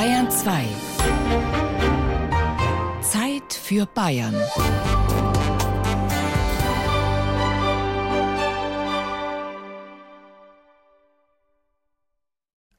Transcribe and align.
Bayern 0.00 0.30
2. 0.30 0.64
Zeit 3.02 3.52
für 3.52 3.84
Bayern. 3.84 4.34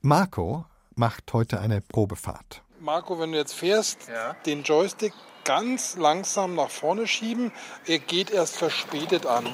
Marco 0.01 0.65
macht 0.95 1.31
heute 1.33 1.59
eine 1.59 1.81
Probefahrt. 1.81 2.63
Marco, 2.79 3.19
wenn 3.19 3.31
du 3.33 3.37
jetzt 3.37 3.53
fährst, 3.53 4.07
Ja. 4.09 4.33
den 4.47 4.63
Joystick 4.63 5.13
ganz 5.43 5.97
langsam 5.97 6.55
nach 6.55 6.71
vorne 6.71 7.05
schieben. 7.05 7.51
Er 7.85 7.99
geht 7.99 8.31
erst 8.31 8.57
verspätet 8.57 9.27
an. 9.27 9.45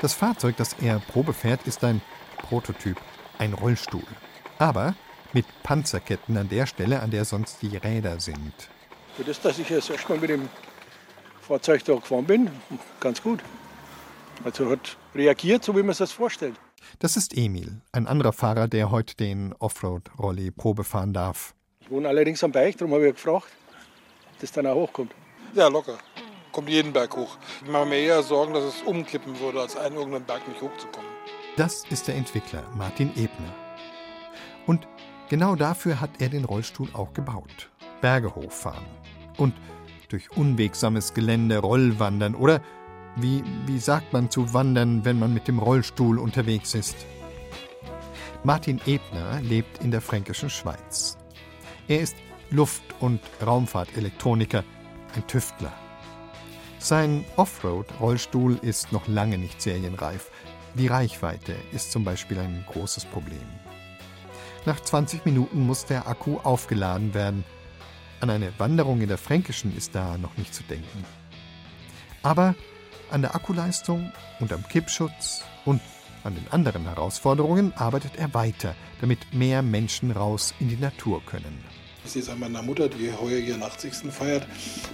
Das 0.00 0.14
Fahrzeug, 0.14 0.56
das 0.56 0.72
er 0.80 1.00
Probe 1.00 1.34
fährt, 1.34 1.66
ist 1.66 1.84
ein 1.84 2.00
Prototyp, 2.38 2.98
ein 3.36 3.52
Rollstuhl. 3.52 4.06
Aber 4.58 4.94
mit 5.32 5.46
Panzerketten 5.62 6.36
an 6.36 6.48
der 6.48 6.66
Stelle, 6.66 7.00
an 7.00 7.10
der 7.10 7.24
sonst 7.24 7.62
die 7.62 7.76
Räder 7.76 8.20
sind. 8.20 8.52
Für 9.16 9.24
das, 9.24 9.40
dass 9.40 9.58
ich 9.58 9.68
jetzt 9.68 9.90
erstmal 9.90 10.18
mit 10.18 10.30
dem 10.30 10.48
Fahrzeug 11.40 11.84
da 11.84 11.94
gefahren 11.94 12.24
bin, 12.24 12.50
ganz 13.00 13.22
gut. 13.22 13.40
Also 14.44 14.70
hat 14.70 14.96
reagiert, 15.14 15.64
so 15.64 15.76
wie 15.76 15.82
man 15.82 15.90
sich 15.90 15.98
das 15.98 16.12
vorstellt. 16.12 16.54
Das 16.98 17.16
ist 17.16 17.36
Emil, 17.36 17.80
ein 17.92 18.06
anderer 18.06 18.32
Fahrer, 18.32 18.68
der 18.68 18.90
heute 18.90 19.14
den 19.14 19.54
Offroad-Rolli 19.58 20.50
Probe 20.50 20.84
fahren 20.84 21.12
darf. 21.12 21.54
Ich 21.80 21.90
wohne 21.90 22.08
allerdings 22.08 22.42
am 22.42 22.52
Beich, 22.52 22.76
darum 22.76 22.94
habe 22.94 23.08
ich 23.08 23.14
gefragt, 23.14 23.48
ob 24.32 24.40
das 24.40 24.52
dann 24.52 24.66
auch 24.66 24.74
hochkommt. 24.74 25.12
Ja, 25.54 25.68
locker. 25.68 25.98
Kommt 26.52 26.68
jeden 26.68 26.92
Berg 26.92 27.16
hoch. 27.16 27.36
Ich 27.64 27.70
mache 27.70 27.86
mir 27.86 27.98
eher 27.98 28.22
Sorgen, 28.22 28.54
dass 28.54 28.64
es 28.64 28.82
umkippen 28.82 29.38
würde, 29.38 29.60
als 29.60 29.76
einen 29.76 29.96
irgendeinen 29.96 30.24
Berg 30.24 30.46
nicht 30.48 30.60
hochzukommen. 30.60 31.08
Das 31.56 31.84
ist 31.90 32.08
der 32.08 32.16
Entwickler 32.16 32.64
Martin 32.76 33.10
Ebner. 33.16 33.54
Und 34.66 34.86
genau 35.30 35.54
dafür 35.56 35.98
hat 36.02 36.10
er 36.18 36.28
den 36.28 36.44
Rollstuhl 36.44 36.90
auch 36.92 37.14
gebaut. 37.14 37.70
Berge 38.02 38.34
hochfahren 38.34 38.84
und 39.38 39.54
durch 40.10 40.30
unwegsames 40.36 41.14
Gelände 41.14 41.58
Rollwandern 41.58 42.34
oder 42.34 42.60
wie, 43.16 43.42
wie 43.66 43.78
sagt 43.78 44.12
man 44.12 44.30
zu 44.30 44.52
wandern, 44.52 45.04
wenn 45.04 45.18
man 45.18 45.32
mit 45.32 45.48
dem 45.48 45.58
Rollstuhl 45.58 46.18
unterwegs 46.18 46.74
ist? 46.74 46.96
Martin 48.44 48.80
Ebner 48.86 49.40
lebt 49.42 49.82
in 49.82 49.90
der 49.90 50.00
fränkischen 50.00 50.50
Schweiz. 50.50 51.16
Er 51.88 52.00
ist 52.00 52.16
Luft- 52.50 52.94
und 53.00 53.20
Raumfahrtelektroniker, 53.44 54.64
ein 55.14 55.26
Tüftler. 55.26 55.72
Sein 56.78 57.24
Offroad-Rollstuhl 57.36 58.58
ist 58.62 58.90
noch 58.92 59.06
lange 59.06 59.38
nicht 59.38 59.60
serienreif. 59.60 60.30
Die 60.74 60.86
Reichweite 60.86 61.54
ist 61.72 61.92
zum 61.92 62.04
Beispiel 62.04 62.38
ein 62.38 62.64
großes 62.66 63.04
Problem. 63.04 63.59
Nach 64.66 64.78
20 64.78 65.24
Minuten 65.24 65.66
muss 65.66 65.86
der 65.86 66.06
Akku 66.06 66.38
aufgeladen 66.38 67.14
werden. 67.14 67.44
An 68.20 68.28
eine 68.28 68.52
Wanderung 68.58 69.00
in 69.00 69.08
der 69.08 69.16
Fränkischen 69.16 69.74
ist 69.74 69.94
da 69.94 70.18
noch 70.18 70.36
nicht 70.36 70.54
zu 70.54 70.62
denken. 70.64 71.04
Aber 72.22 72.54
an 73.10 73.22
der 73.22 73.34
Akkuleistung 73.34 74.12
und 74.38 74.52
am 74.52 74.62
Kippschutz 74.68 75.42
und 75.64 75.80
an 76.24 76.34
den 76.34 76.46
anderen 76.50 76.84
Herausforderungen 76.84 77.72
arbeitet 77.74 78.16
er 78.16 78.34
weiter, 78.34 78.74
damit 79.00 79.32
mehr 79.32 79.62
Menschen 79.62 80.10
raus 80.10 80.52
in 80.60 80.68
die 80.68 80.76
Natur 80.76 81.22
können. 81.24 81.64
Ich 82.04 82.12
sehe 82.12 82.22
es 82.22 82.28
an 82.28 82.40
meiner 82.40 82.62
Mutter, 82.62 82.88
die 82.88 83.10
heuer 83.12 83.38
ihren 83.38 83.62
80. 83.62 84.12
feiert. 84.12 84.46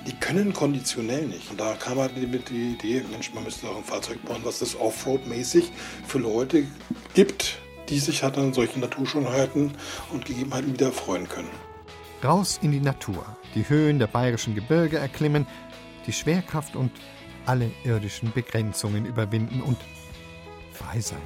Die 0.07 0.13
können 0.13 0.53
konditionell 0.53 1.27
nicht. 1.27 1.51
Und 1.51 1.59
da 1.59 1.75
kam 1.75 1.99
halt 1.99 2.17
mit 2.17 2.49
die 2.51 2.73
Idee, 2.73 3.03
Mensch, 3.11 3.33
man 3.35 3.43
müsste 3.43 3.69
auch 3.69 3.77
ein 3.77 3.85
Fahrzeug 3.85 4.25
bauen, 4.25 4.41
was 4.45 4.61
das 4.61 4.77
Offroad-mäßig 4.77 5.71
für 6.07 6.19
Leute 6.19 6.65
gibt, 7.15 7.59
die 7.89 7.99
sich 7.99 8.23
halt 8.23 8.37
an 8.39 8.53
solchen 8.53 8.81
Naturschönheiten 8.81 9.73
und 10.13 10.25
Gegebenheiten 10.25 10.73
wieder 10.73 10.93
freuen 10.93 11.29
können. 11.29 11.51
Raus 12.25 12.59
in 12.63 12.73
die 12.73 12.81
Natur, 12.81 13.25
die 13.55 13.69
Höhen 13.69 13.99
der 13.99 14.07
bayerischen 14.07 14.55
Gebirge 14.55 14.99
erklimmen, 14.99 15.47
die 16.07 16.13
Schwerkraft 16.13 16.77
und 16.77 16.91
alle 17.45 17.71
irdischen 17.85 18.33
Begrenzungen 18.33 19.07
überwinden 19.07 19.61
und 19.61 19.79
frei 20.73 21.01
sein. 21.01 21.23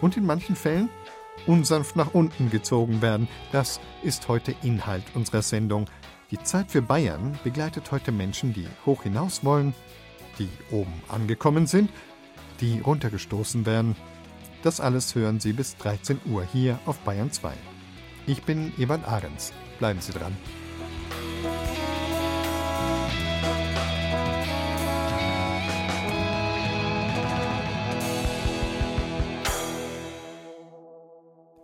Und 0.00 0.16
in 0.16 0.26
manchen 0.26 0.56
Fällen 0.56 0.88
unsanft 1.46 1.96
nach 1.96 2.14
unten 2.14 2.50
gezogen 2.50 3.02
werden. 3.02 3.28
Das 3.52 3.80
ist 4.02 4.28
heute 4.28 4.54
Inhalt 4.62 5.04
unserer 5.14 5.42
Sendung. 5.42 5.86
Die 6.30 6.42
Zeit 6.42 6.70
für 6.70 6.82
Bayern 6.82 7.38
begleitet 7.44 7.90
heute 7.92 8.12
Menschen, 8.12 8.52
die 8.52 8.66
hoch 8.86 9.02
hinaus 9.02 9.44
wollen, 9.44 9.74
die 10.38 10.48
oben 10.70 10.92
angekommen 11.08 11.66
sind, 11.66 11.90
die 12.60 12.80
runtergestoßen 12.80 13.66
werden. 13.66 13.96
Das 14.62 14.78
alles 14.78 15.16
hören 15.16 15.40
Sie 15.40 15.52
bis 15.52 15.76
13 15.78 16.20
Uhr 16.26 16.44
hier 16.44 16.78
auf 16.86 17.00
Bayern 17.00 17.32
2. 17.32 17.52
Ich 18.28 18.44
bin 18.44 18.72
Ebert 18.78 19.04
Ahrens. 19.08 19.52
Bleiben 19.80 20.00
Sie 20.00 20.12
dran. 20.12 20.36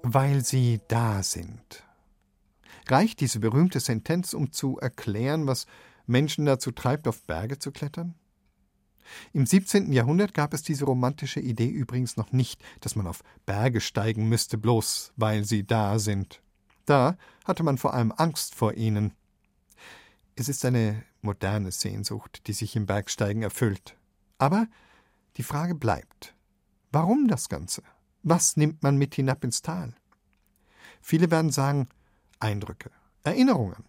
Weil 0.02 0.44
sie 0.44 0.80
da 0.88 1.22
sind. 1.22 1.84
Reicht 2.88 3.20
diese 3.20 3.38
berühmte 3.38 3.78
Sentenz, 3.78 4.32
um 4.34 4.50
zu 4.50 4.78
erklären, 4.78 5.46
was 5.46 5.66
Menschen 6.06 6.46
dazu 6.46 6.72
treibt, 6.72 7.06
auf 7.06 7.22
Berge 7.22 7.60
zu 7.60 7.70
klettern? 7.70 8.16
Im 9.32 9.46
17. 9.46 9.92
Jahrhundert 9.92 10.34
gab 10.34 10.54
es 10.54 10.62
diese 10.62 10.84
romantische 10.84 11.40
Idee 11.40 11.68
übrigens 11.68 12.16
noch 12.16 12.32
nicht, 12.32 12.62
dass 12.80 12.96
man 12.96 13.06
auf 13.06 13.22
Berge 13.46 13.80
steigen 13.80 14.28
müsste, 14.28 14.58
bloß 14.58 15.12
weil 15.16 15.44
sie 15.44 15.66
da 15.66 15.98
sind. 15.98 16.42
Da 16.84 17.16
hatte 17.44 17.62
man 17.62 17.78
vor 17.78 17.94
allem 17.94 18.12
Angst 18.16 18.54
vor 18.54 18.74
ihnen. 18.74 19.12
Es 20.36 20.48
ist 20.48 20.64
eine 20.64 21.02
moderne 21.20 21.72
Sehnsucht, 21.72 22.46
die 22.46 22.52
sich 22.52 22.76
im 22.76 22.86
Bergsteigen 22.86 23.42
erfüllt. 23.42 23.96
Aber 24.38 24.66
die 25.36 25.42
Frage 25.42 25.74
bleibt: 25.74 26.34
Warum 26.92 27.28
das 27.28 27.48
Ganze? 27.48 27.82
Was 28.22 28.56
nimmt 28.56 28.82
man 28.82 28.96
mit 28.96 29.14
hinab 29.14 29.44
ins 29.44 29.62
Tal? 29.62 29.94
Viele 31.00 31.30
werden 31.30 31.50
sagen 31.50 31.88
Eindrücke, 32.40 32.90
Erinnerungen. 33.24 33.84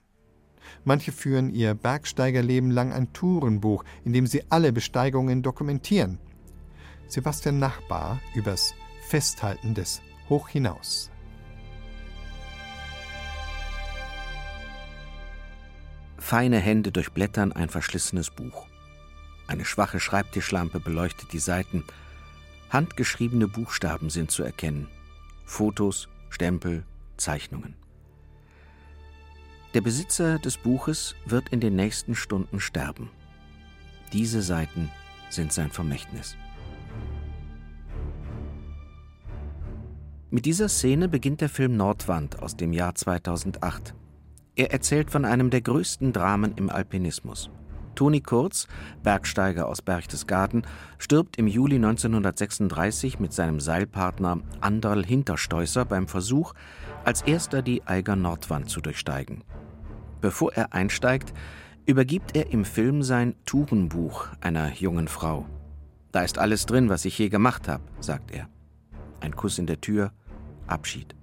Manche 0.84 1.12
führen 1.12 1.50
ihr 1.50 1.74
Bergsteigerleben 1.74 2.72
lang 2.72 2.92
ein 2.94 3.14
Tourenbuch, 3.14 3.84
in 4.06 4.14
dem 4.14 4.28
sie 4.28 4.44
alle 4.50 4.72
Besteigungen 4.72 5.42
dokumentieren. 5.42 6.20
Sebastian 7.08 7.60
Nachbar 7.60 8.20
übers 8.36 8.74
Festhalten 9.08 9.74
des 9.74 10.02
Hochhinaus. 10.30 11.10
Feine 16.18 16.60
Hände 16.60 16.92
durchblättern 16.92 17.52
ein 17.54 17.70
verschlissenes 17.70 18.30
Buch. 18.30 18.68
Eine 19.48 19.66
schwache 19.66 20.00
Schreibtischlampe 20.00 20.80
beleuchtet 20.80 21.34
die 21.34 21.40
Seiten. 21.40 21.84
Handgeschriebene 22.70 23.48
Buchstaben 23.48 24.12
sind 24.12 24.30
zu 24.30 24.44
erkennen. 24.44 24.88
Fotos, 25.46 26.08
Stempel, 26.30 26.86
Zeichnungen. 27.18 27.79
Der 29.76 29.82
Besitzer 29.82 30.40
des 30.40 30.58
Buches 30.58 31.16
wird 31.26 31.50
in 31.50 31.60
den 31.60 31.76
nächsten 31.76 32.16
Stunden 32.16 32.60
sterben. 32.60 33.12
Diese 34.14 34.42
Seiten 34.42 34.90
sind 35.30 35.54
sein 35.54 35.70
Vermächtnis. 35.70 36.36
Mit 40.32 40.46
dieser 40.46 40.70
Szene 40.70 41.08
beginnt 41.08 41.42
der 41.42 41.50
Film 41.50 41.78
Nordwand 41.78 42.42
aus 42.42 42.58
dem 42.58 42.74
Jahr 42.74 42.96
2008. 42.96 43.94
Er 44.56 44.72
erzählt 44.72 45.12
von 45.12 45.24
einem 45.24 45.52
der 45.52 45.62
größten 45.62 46.14
Dramen 46.14 46.56
im 46.56 46.72
Alpinismus. 46.72 47.52
Toni 47.94 48.22
Kurz, 48.22 48.68
Bergsteiger 49.04 49.68
aus 49.68 49.84
Berchtesgaden, 49.84 50.66
stirbt 50.98 51.38
im 51.38 51.46
Juli 51.46 51.76
1936 51.76 53.20
mit 53.20 53.34
seinem 53.34 53.60
Seilpartner 53.60 54.40
Anderl 54.62 55.06
Hinterstoisser 55.06 55.86
beim 55.86 56.08
Versuch, 56.08 56.54
als 57.06 57.22
erster 57.22 57.62
die 57.62 57.86
Eiger 57.86 58.16
Nordwand 58.16 58.70
zu 58.70 58.82
durchsteigen. 58.82 59.44
Bevor 60.22 60.54
er 60.54 60.74
einsteigt, 60.74 61.34
übergibt 61.86 62.36
er 62.36 62.52
im 62.52 62.66
Film 62.66 63.04
sein 63.04 63.36
Tourenbuch 63.46 64.28
einer 64.42 64.74
jungen 64.74 65.08
Frau. 65.08 65.46
Da 66.12 66.24
ist 66.24 66.38
alles 66.38 66.66
drin, 66.66 66.90
was 66.90 67.06
ich 67.06 67.18
je 67.18 67.30
gemacht 67.30 67.68
habe, 67.68 67.84
sagt 68.00 68.32
er. 68.32 68.50
Ein 69.22 69.36
Kuss 69.36 69.58
in 69.60 69.66
der 69.66 69.82
Tür, 69.82 70.12
Abschied. 70.68 71.16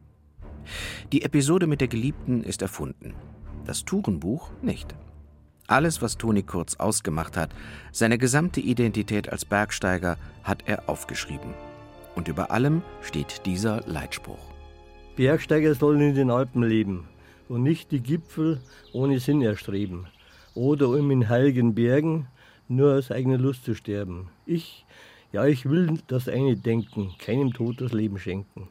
Die 1.12 1.22
Episode 1.22 1.66
mit 1.66 1.80
der 1.80 1.88
Geliebten 1.88 2.42
ist 2.42 2.62
erfunden. 2.62 3.14
Das 3.64 3.84
Tourenbuch 3.84 4.50
nicht. 4.62 4.94
Alles, 5.66 6.00
was 6.00 6.16
Toni 6.16 6.42
Kurz 6.42 6.76
ausgemacht 6.76 7.36
hat, 7.36 7.50
seine 7.92 8.18
gesamte 8.18 8.60
Identität 8.60 9.30
als 9.30 9.44
Bergsteiger, 9.44 10.16
hat 10.44 10.64
er 10.66 10.88
aufgeschrieben. 10.88 11.54
Und 12.14 12.28
über 12.28 12.50
allem 12.50 12.82
steht 13.02 13.44
dieser 13.46 13.82
Leitspruch. 13.86 14.52
Bergsteiger 15.16 15.74
sollen 15.74 16.00
in 16.00 16.14
den 16.14 16.30
Alpen 16.30 16.62
leben 16.62 17.08
und 17.48 17.62
nicht 17.62 17.90
die 17.92 18.00
Gipfel 18.00 18.60
ohne 18.92 19.20
Sinn 19.20 19.42
erstreben 19.42 20.06
oder 20.54 20.88
um 20.88 21.10
in 21.10 21.28
heiligen 21.28 21.74
Bergen 21.74 22.26
nur 22.68 22.94
aus 22.94 23.10
eigener 23.10 23.38
Lust 23.38 23.64
zu 23.64 23.74
sterben. 23.74 24.28
Ich, 24.46 24.84
ja, 25.32 25.46
ich 25.46 25.68
will 25.68 25.98
das 26.08 26.28
eine 26.28 26.56
denken, 26.56 27.14
keinem 27.18 27.52
Tod 27.52 27.80
das 27.80 27.92
Leben 27.92 28.18
schenken. 28.18 28.68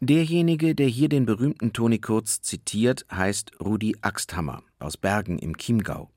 Derjenige, 0.00 0.74
der 0.74 0.88
hier 0.88 1.08
den 1.08 1.24
berühmten 1.24 1.72
Toni 1.72 1.98
Kurz 1.98 2.42
zitiert, 2.42 3.06
heißt 3.10 3.52
Rudi 3.60 3.96
Axthammer 4.02 4.62
aus 4.78 4.98
Bergen 4.98 5.38
im 5.38 5.56
Chiemgau. 5.56 6.10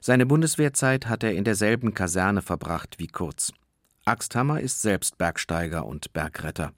Seine 0.00 0.26
Bundeswehrzeit 0.26 1.08
hat 1.08 1.24
er 1.24 1.34
in 1.34 1.44
derselben 1.44 1.92
Kaserne 1.92 2.42
verbracht 2.42 2.96
wie 2.98 3.08
Kurz. 3.08 3.52
Axthammer 4.04 4.60
ist 4.60 4.82
selbst 4.82 5.18
Bergsteiger 5.18 5.86
und 5.86 6.12
Bergretter. 6.12 6.72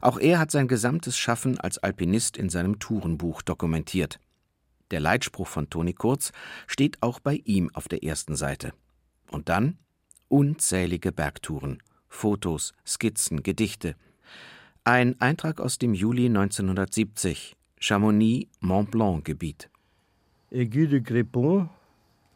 Auch 0.00 0.18
er 0.18 0.38
hat 0.38 0.50
sein 0.50 0.68
gesamtes 0.68 1.16
Schaffen 1.16 1.58
als 1.58 1.78
Alpinist 1.78 2.36
in 2.36 2.48
seinem 2.48 2.78
Tourenbuch 2.78 3.42
dokumentiert. 3.42 4.20
Der 4.90 5.00
Leitspruch 5.00 5.46
von 5.46 5.70
Toni 5.70 5.92
Kurz 5.92 6.32
steht 6.66 7.02
auch 7.02 7.20
bei 7.20 7.40
ihm 7.44 7.70
auf 7.74 7.88
der 7.88 8.02
ersten 8.02 8.36
Seite. 8.36 8.72
Und 9.30 9.48
dann 9.48 9.78
unzählige 10.28 11.12
Bergtouren, 11.12 11.82
Fotos, 12.08 12.72
Skizzen, 12.84 13.42
Gedichte– 13.42 13.96
ein 14.84 15.20
Eintrag 15.20 15.60
aus 15.60 15.78
dem 15.78 15.92
Juli 15.92 16.26
1970, 16.26 17.54
Chamonix-Mont 17.78 18.90
Blanc-Gebiet. 18.90 19.68
Aiguille 20.50 20.88
de 20.88 21.00
Crépon, 21.00 21.68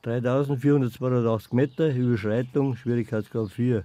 3482 0.02 1.52
Meter, 1.52 1.94
Überschreitung, 1.94 2.76
Schwierigkeitsgrad 2.76 3.50
4. 3.50 3.84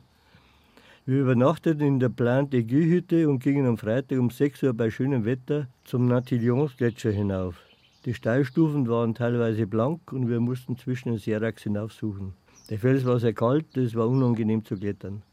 Wir 1.09 1.21
übernachteten 1.21 1.81
in 1.87 1.99
der 1.99 2.09
Plant 2.09 2.53
Aiguille-Hütte 2.53 3.27
und 3.27 3.39
gingen 3.39 3.65
am 3.65 3.79
Freitag 3.79 4.19
um 4.19 4.29
6 4.29 4.61
Uhr 4.61 4.73
bei 4.75 4.91
schönem 4.91 5.25
Wetter 5.25 5.67
zum 5.83 6.07
Natillons-Gletscher 6.07 7.09
hinauf. 7.09 7.55
Die 8.05 8.13
Steilstufen 8.13 8.87
waren 8.87 9.15
teilweise 9.15 9.65
blank 9.65 10.13
und 10.13 10.29
wir 10.29 10.39
mussten 10.39 10.77
zwischen 10.77 11.09
den 11.09 11.17
Seracs 11.17 11.63
hinaufsuchen. 11.63 12.35
Der 12.69 12.77
Fels 12.77 13.05
war 13.05 13.19
sehr 13.19 13.33
kalt, 13.33 13.75
es 13.75 13.95
war 13.95 14.07
unangenehm 14.07 14.63
zu 14.63 14.77
klettern. 14.77 15.23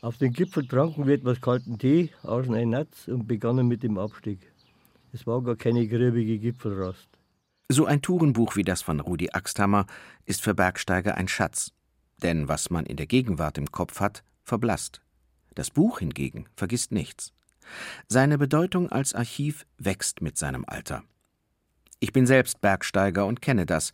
Auf 0.00 0.16
den 0.16 0.32
Gipfel 0.32 0.66
tranken 0.66 1.06
wir 1.06 1.14
etwas 1.14 1.40
kalten 1.40 1.78
Tee, 1.78 2.10
aßen 2.24 2.52
ein 2.52 2.70
Natz 2.70 3.06
und 3.06 3.28
begannen 3.28 3.68
mit 3.68 3.84
dem 3.84 3.98
Abstieg. 3.98 4.40
Es 5.12 5.28
war 5.28 5.44
gar 5.44 5.54
keine 5.54 5.86
grübige 5.86 6.40
Gipfelrast. 6.40 7.08
So 7.68 7.86
ein 7.86 8.02
Tourenbuch 8.02 8.56
wie 8.56 8.64
das 8.64 8.82
von 8.82 8.98
Rudi 8.98 9.30
Axthammer 9.30 9.86
ist 10.26 10.42
für 10.42 10.54
Bergsteiger 10.54 11.16
ein 11.16 11.28
Schatz. 11.28 11.70
Denn 12.20 12.48
was 12.48 12.70
man 12.70 12.84
in 12.84 12.96
der 12.96 13.06
Gegenwart 13.06 13.58
im 13.58 13.70
Kopf 13.70 14.00
hat, 14.00 14.24
verblasst. 14.42 15.00
Das 15.54 15.70
Buch 15.70 15.98
hingegen 15.98 16.46
vergisst 16.56 16.92
nichts. 16.92 17.32
Seine 18.08 18.38
Bedeutung 18.38 18.90
als 18.90 19.14
Archiv 19.14 19.66
wächst 19.78 20.22
mit 20.22 20.36
seinem 20.38 20.64
Alter. 20.66 21.02
Ich 21.98 22.12
bin 22.12 22.26
selbst 22.26 22.60
Bergsteiger 22.60 23.26
und 23.26 23.42
kenne 23.42 23.66
das. 23.66 23.92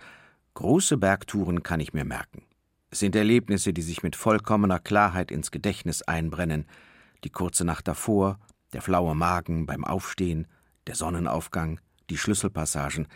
Große 0.55 0.97
Bergtouren 0.97 1.63
kann 1.63 1.81
ich 1.81 1.93
mir 1.93 2.05
merken. 2.05 2.45
Es 2.91 3.01
sind 3.01 3.17
Erlebnisse, 3.17 3.73
die 3.73 3.83
sich 3.83 4.03
mit 4.03 4.17
vollkommener 4.17 4.79
Klarheit 4.79 5.31
ins 5.31 5.51
Gedächtnis 5.51 6.03
einbrennen. 6.03 6.67
Die 7.25 7.31
kurze 7.31 7.65
Nacht 7.65 7.89
davor, 7.89 8.39
der 8.73 8.81
flaue 8.81 9.15
Magen 9.15 9.67
beim 9.67 9.85
Aufstehen, 9.85 10.47
der 10.87 10.95
Sonnenaufgang, 10.95 11.81
die 12.09 12.17
Schlüsselpassagen. 12.17 13.09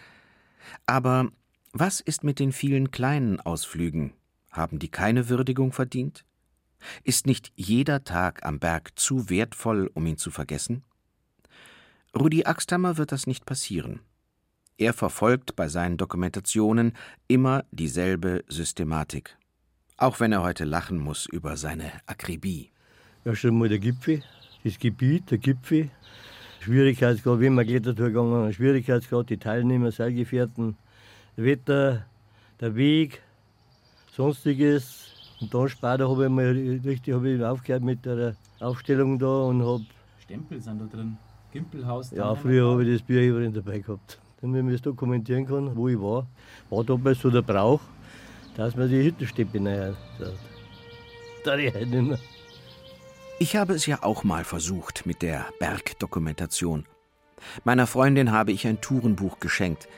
Aber 0.87 1.31
was 1.73 2.01
ist 2.01 2.25
mit 2.25 2.41
den 2.41 2.53
vielen 2.53 2.91
kleinen 2.91 3.41
Ausflügen? 3.41 4.13
Haben 4.51 4.81
die 4.81 4.89
keine 4.89 5.29
Würdigung 5.29 5.73
verdient? 5.73 6.25
Ist 7.05 7.27
nicht 7.27 7.53
jeder 7.57 8.05
Tag 8.05 8.45
am 8.45 8.59
Berg 8.59 8.99
zu 8.99 9.31
wertvoll, 9.31 9.91
um 9.95 10.07
ihn 10.07 10.17
zu 10.17 10.31
vergessen? 10.31 10.83
Rudi 12.19 12.45
Axthammer 12.45 12.97
wird 12.97 13.13
das 13.13 13.27
nicht 13.27 13.47
passieren. 13.47 14.01
Er 14.79 14.93
verfolgt 14.95 15.57
bei 15.57 15.69
seinen 15.69 15.97
Dokumentationen 15.97 16.95
immer 17.29 17.65
dieselbe 17.71 18.45
Systematik. 18.49 19.37
Auch 19.97 20.21
wenn 20.21 20.33
er 20.33 20.43
heute 20.43 20.65
lachen 20.65 20.99
muss 20.99 21.27
über 21.27 21.57
seine 21.57 21.93
Akribie. 22.07 22.71
Ja, 23.25 23.35
schon 23.35 23.59
mal 23.59 23.69
der 23.69 23.79
Gipfel, 23.79 24.23
das 24.65 24.79
Gebiet, 24.79 25.31
der 25.31 25.39
Gipfel. 25.39 25.91
Schwierigkeitsgrad, 26.61 27.41
wie 27.41 27.51
man 27.51 27.67
Klettertour 27.67 28.09
gegangen 28.09 28.53
Schwierigkeitsgrad, 28.53 29.31
die 29.31 29.37
Teilnehmer, 29.39 29.93
Seilgefährten, 29.93 30.77
Wetter, 31.37 32.07
der 32.61 32.75
Weg, 32.75 33.23
sonstiges. 34.13 35.00
Und 35.41 35.55
dann 35.55 35.69
später 35.69 36.09
habe 36.09 36.25
ich 36.25 36.31
mal 36.31 36.51
richtig 36.85 37.15
hab 37.15 37.25
ich 37.25 37.43
aufgehört 37.43 37.83
mit 37.83 38.05
der 38.05 38.37
Aufstellung 38.61 39.19
da 39.19 39.45
und 39.45 39.63
habe. 39.63 39.85
Stempel 40.21 40.61
sind 40.61 40.81
da 40.81 40.85
drin. 40.85 41.17
Gimpelhaus. 41.53 42.11
Ja, 42.13 42.35
früher 42.35 42.71
habe 42.71 42.85
ich 42.85 42.99
das 42.99 43.07
Bücher 43.07 43.51
dabei 43.51 43.79
gehabt. 43.79 44.19
Damit 44.41 44.65
man 44.65 44.75
es 44.75 44.83
dokumentieren 44.83 45.47
kann, 45.47 45.75
wo 45.77 45.89
ich 45.89 46.01
war. 46.01 46.27
War 46.69 46.85
damals 46.85 47.21
so 47.21 47.31
der 47.31 47.43
Brauch 47.43 47.81
dass 48.57 48.77
man 48.77 48.89
die 48.89 49.05
Hüttensteppe 49.05 49.61
näher. 49.61 49.97
Da 51.45 51.57
die 51.57 51.73
halt 51.73 51.89
nicht 51.89 52.09
mehr. 52.09 52.19
Ich 53.39 53.57
habe 53.57 53.73
es 53.73 53.87
ja 53.87 54.03
auch 54.03 54.23
mal 54.23 54.45
versucht 54.45 55.07
mit 55.07 55.23
der 55.23 55.47
Bergdokumentation. 55.59 56.85
Meiner 57.65 57.87
Freundin 57.87 58.33
habe 58.33 58.53
ich 58.53 58.67
ein 58.67 58.83
Tourenbuch 58.83 59.41
geschenkt. 59.41 59.89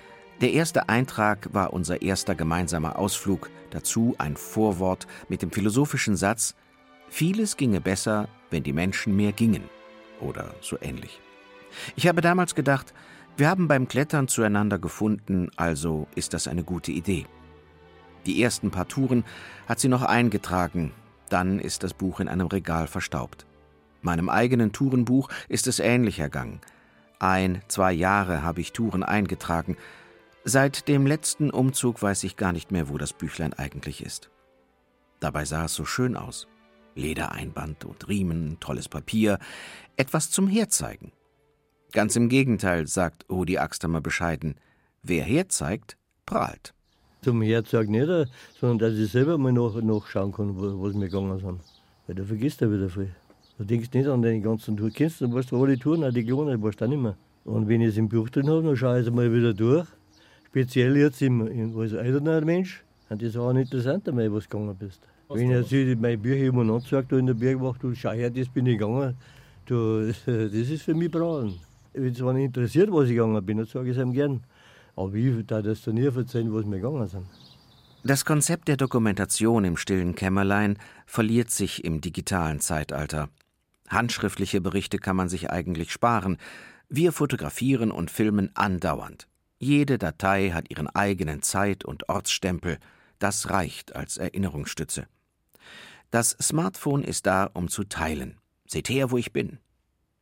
Der 0.43 0.53
erste 0.53 0.89
Eintrag 0.89 1.51
war 1.53 1.73
unser 1.73 2.03
erster 2.03 2.35
gemeinsamer 2.35 2.99
Ausflug, 2.99 3.49
dazu 3.71 4.17
ein 4.19 4.37
Vorwort 4.37 5.07
mit 5.29 5.41
dem 5.41 5.53
philosophischen 5.53 6.17
Satz 6.17 6.57
Vieles 7.09 7.57
ginge 7.57 7.81
besser, 7.81 8.29
wenn 8.51 8.65
die 8.65 8.73
Menschen 8.73 9.15
mehr 9.15 9.31
gingen 9.31 9.63
oder 10.21 10.53
so 10.61 10.77
ähnlich. 10.81 11.21
Ich 11.95 12.09
habe 12.09 12.23
damals 12.23 12.57
gedacht, 12.57 12.93
wir 13.37 13.49
haben 13.49 13.69
beim 13.69 13.87
Klettern 13.87 14.27
zueinander 14.27 14.81
gefunden, 14.81 15.49
also 15.55 16.09
ist 16.17 16.35
das 16.35 16.49
eine 16.49 16.65
gute 16.65 16.91
Idee. 16.91 17.27
Die 18.27 18.43
ersten 18.43 18.73
paar 18.73 18.89
Touren 18.89 19.23
hat 19.69 19.79
sie 19.79 19.89
noch 19.89 20.03
eingetragen, 20.03 20.91
dann 21.29 21.61
ist 21.61 21.85
das 21.85 21.95
Buch 21.95 22.19
in 22.19 22.27
einem 22.27 22.49
Regal 22.49 22.89
verstaubt. 22.89 23.47
Meinem 24.01 24.29
eigenen 24.29 24.73
Tourenbuch 24.73 25.29
ist 25.49 25.69
es 25.69 25.79
ähnlich 25.79 26.19
ergangen. 26.19 26.61
Ein, 27.21 27.63
zwei 27.69 27.93
Jahre 27.93 28.43
habe 28.43 28.61
ich 28.61 28.73
Touren 28.73 29.05
eingetragen. 29.05 29.77
Seit 30.45 30.89
dem 30.89 31.07
letzten 31.07 31.51
Umzug 31.51 32.03
weiß 32.03 32.25
ich 32.25 32.37
gar 32.37 32.53
nicht 32.53 32.73
mehr, 32.73 32.89
wo 32.89 32.99
das 32.99 33.13
Büchlein 33.13 33.53
eigentlich 33.55 34.05
ist. 34.05 34.31
Dabei 35.21 35.45
sah 35.45 35.67
es 35.67 35.75
so 35.75 35.85
schön 35.85 36.17
aus. 36.17 36.49
Ledereinband 36.95 37.85
und 37.85 38.09
Riemen, 38.09 38.59
tolles 38.61 38.89
Papier, 38.89 39.39
etwas 39.97 40.31
zum 40.31 40.49
Herzeigen. 40.49 41.13
Ganz 41.93 42.17
im 42.17 42.29
Gegenteil, 42.29 42.87
sagt 42.87 43.25
Rudi 43.31 43.59
Axtamer 43.59 44.01
bescheiden. 44.01 44.57
Wer 45.03 45.25
herzeigt, 45.25 45.97
prahlt 46.27 46.75
zum 47.23 47.41
Herzog 47.41 47.89
nicht, 47.89 48.09
sondern 48.61 48.79
dass 48.79 48.99
ich 48.99 49.11
selber 49.11 49.39
mal 49.39 49.53
nach, 49.53 49.81
nachschauen 49.81 50.33
kann, 50.33 50.57
wo, 50.57 50.83
was 50.83 50.95
wir 50.95 51.09
gegangen 51.09 51.39
sind. 51.39 51.61
Weil 52.07 52.17
du 52.17 52.25
vergisst 52.25 52.61
ja 52.61 52.71
wieder 52.71 52.89
viel. 52.89 53.15
Du 53.59 53.65
denkst 53.65 53.91
nicht 53.93 54.09
an 54.09 54.23
deine 54.23 54.41
ganzen 54.41 54.77
Touren. 54.77 54.93
Kennst 54.93 55.21
du, 55.21 55.33
weißt 55.33 55.53
du 55.53 55.63
alle 55.63 55.79
Touren, 55.79 56.05
auch 56.05 56.11
die 56.11 56.25
kleinen, 56.25 56.63
weißt 56.63 56.81
du 56.81 56.85
auch 56.85 56.89
nicht 56.89 57.01
mehr. 57.01 57.17
Und 57.45 57.69
wenn 57.69 57.81
ich 57.81 57.91
es 57.91 57.97
im 57.97 58.09
Buch 58.09 58.29
drin 58.29 58.49
habe, 58.51 58.63
dann 58.63 58.77
schaue 58.77 59.01
ich 59.01 59.07
es 59.07 59.13
mal 59.13 59.33
wieder 59.33 59.55
durch. 59.55 59.87
Speziell 60.53 60.99
jetzt 60.99 61.23
im, 61.23 61.47
im, 61.47 61.79
als 61.79 61.95
älterer 61.95 62.45
Mensch, 62.45 62.85
und 63.09 63.23
das 63.23 63.31
ist 63.31 63.37
auch 63.39 63.55
interessant, 63.55 64.07
einmal, 64.07 64.31
was 64.31 64.45
du 64.45 64.51
gegangen 64.51 64.77
bist. 64.77 65.01
Was 65.29 65.39
wenn 65.39 65.51
ich 65.51 65.71
jetzt 65.71 65.99
meine 65.99 66.19
Bücher 66.19 66.45
immer 66.45 66.71
anzeige, 66.75 67.07
da 67.09 67.17
in 67.17 67.25
der 67.25 67.33
Bergwacht, 67.33 67.83
du 67.83 67.95
schau 67.95 68.11
her, 68.11 68.29
das 68.29 68.51
bin 68.51 68.67
ich 68.67 68.77
gegangen, 68.77 69.17
du, 69.65 70.07
das 70.27 70.53
ist 70.53 70.83
für 70.83 70.95
mich 70.95 71.11
Braun. 71.11 71.59
Wenn 71.95 72.13
es 72.13 72.21
einen 72.21 72.45
interessiert, 72.45 72.93
was 72.93 73.05
ich 73.05 73.13
gegangen 73.13 73.43
bin, 73.47 73.57
dann 73.57 73.67
sage 73.67 73.93
ich 73.93 73.97
es 73.97 74.03
ihm 74.03 74.13
gern. 74.13 74.43
Aber 74.95 75.15
ich 75.15 75.47
da 75.47 75.63
das 75.63 75.81
dann 75.85 75.95
nie 75.95 76.05
erzählen, 76.05 76.53
wo 76.53 76.59
es 76.59 76.67
mir 76.67 76.81
gegangen 76.81 77.07
sind. 77.07 77.25
Das 78.05 78.27
Konzept 78.27 78.69
der 78.69 78.77
Dokumentation 78.77 79.65
im 79.65 79.79
stillen 79.79 80.15
Kämmerlein 80.15 80.77
verliert 81.07 81.51
sich 81.51 81.83
im 81.83 82.03
digitalen 82.03 82.61
Zeitalter. 82.61 83.31
Handschriftliche 83.89 84.61
Berichte 84.61 84.99
kann 84.99 85.17
man 85.17 85.31
sich 85.31 85.49
eigentlich 85.49 85.93
sparen. 85.93 86.37
Wir 86.91 87.13
fotografieren 87.13 87.91
und 87.91 88.11
filmen 88.11 88.51
andauernd. 88.53 89.29
Jede 89.63 89.97
Datei 89.97 90.51
hat 90.51 90.71
ihren 90.71 90.89
eigenen 90.89 91.41
Zeit- 91.41 91.85
und 91.85 92.09
Ortsstempel. 92.09 92.79
Das 93.21 93.49
reicht 93.49 93.95
als 93.95 94.17
Erinnerungsstütze. 94.17 95.07
Das 96.11 96.31
Smartphone 96.43 97.05
ist 97.05 97.27
da, 97.27 97.49
um 97.55 97.69
zu 97.69 97.85
teilen. 97.85 98.41
Seht 98.67 98.89
her, 98.89 99.13
wo 99.13 99.19
ich 99.19 99.33
bin. 99.33 99.61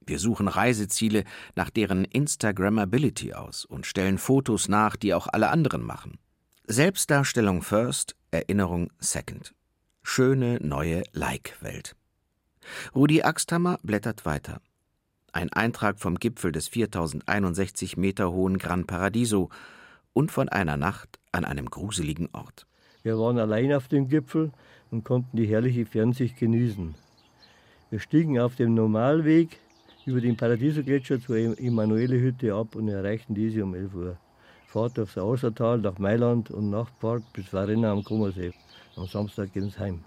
Wir 0.05 0.19
suchen 0.19 0.47
Reiseziele 0.47 1.25
nach 1.55 1.71
deren 1.71 2.05
Instagrammability 2.05 3.33
aus 3.33 3.65
und 3.65 3.87
stellen 3.87 4.19
Fotos 4.19 4.69
nach, 4.69 4.95
die 4.95 5.15
auch 5.15 5.27
alle 5.27 5.49
anderen 5.49 5.83
machen. 5.83 6.19
Selbstdarstellung 6.67 7.63
first, 7.63 8.17
Erinnerung 8.31 8.93
second. 8.99 9.55
Schöne 10.03 10.59
neue 10.61 11.03
Like-Welt. 11.13 11.97
Rudi 12.95 13.23
Axthammer 13.23 13.79
blättert 13.83 14.27
weiter. 14.27 14.61
Ein 15.33 15.53
Eintrag 15.53 16.01
vom 16.01 16.17
Gipfel 16.17 16.51
des 16.51 16.69
4061 16.69 17.97
Meter 17.97 18.33
hohen 18.33 18.59
Gran 18.59 18.87
Paradiso 18.87 19.49
und 20.13 20.33
von 20.33 20.49
einer 20.49 20.77
Nacht 20.77 21.21
an 21.31 21.45
einem 21.45 21.71
gruseligen 21.71 22.29
Ort. 22.33 22.67
Wir 23.05 23.17
waren 23.17 23.39
allein 23.39 23.73
auf 23.73 23.87
dem 23.87 24.09
Gipfel 24.09 24.51
und 24.91 25.05
konnten 25.05 25.37
die 25.37 25.47
herrliche 25.47 25.87
Fernsicht 25.87 26.37
genießen. 26.37 26.97
Wir 27.91 28.01
stiegen 28.01 28.41
auf 28.41 28.57
dem 28.57 28.75
Normalweg 28.75 29.59
über 30.05 30.21
den 30.21 30.37
Paradiso-Gletscher 30.37 31.21
zur 31.21 31.37
Emanuele-Hütte 31.37 32.53
ab 32.53 32.75
und 32.75 32.89
erreichten 32.89 33.35
diese 33.35 33.63
um 33.63 33.75
11 33.75 33.95
Uhr. 33.95 34.17
Fahrt 34.67 34.99
durchs 34.99 35.17
Außertal 35.17 35.79
nach 35.79 35.99
Mailand 35.99 36.51
und 36.51 36.71
Nachtfahrt 36.71 37.23
bis 37.33 37.53
Varenna 37.53 37.93
am 37.93 38.03
Kummersee. 38.03 38.53
Am 38.97 39.07
Samstag 39.07 39.53
gehen 39.53 39.73
wir 39.73 39.79
heim. 39.79 40.05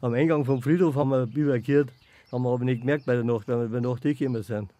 Am 0.00 0.14
Eingang 0.14 0.44
vom 0.44 0.60
Friedhof 0.60 0.96
haben 0.96 1.10
wir 1.10 1.26
bivakiert, 1.26 1.90
haben 2.34 2.42
wir 2.42 2.52
aber 2.52 2.64
nicht 2.64 2.80
gemerkt 2.80 3.06
bei 3.06 3.14
der 3.14 3.22
Nacht, 3.22 3.46
weil 3.46 3.72
wir 3.72 3.80
nach 3.80 4.00
gekommen 4.00 4.42
sind. 4.42 4.72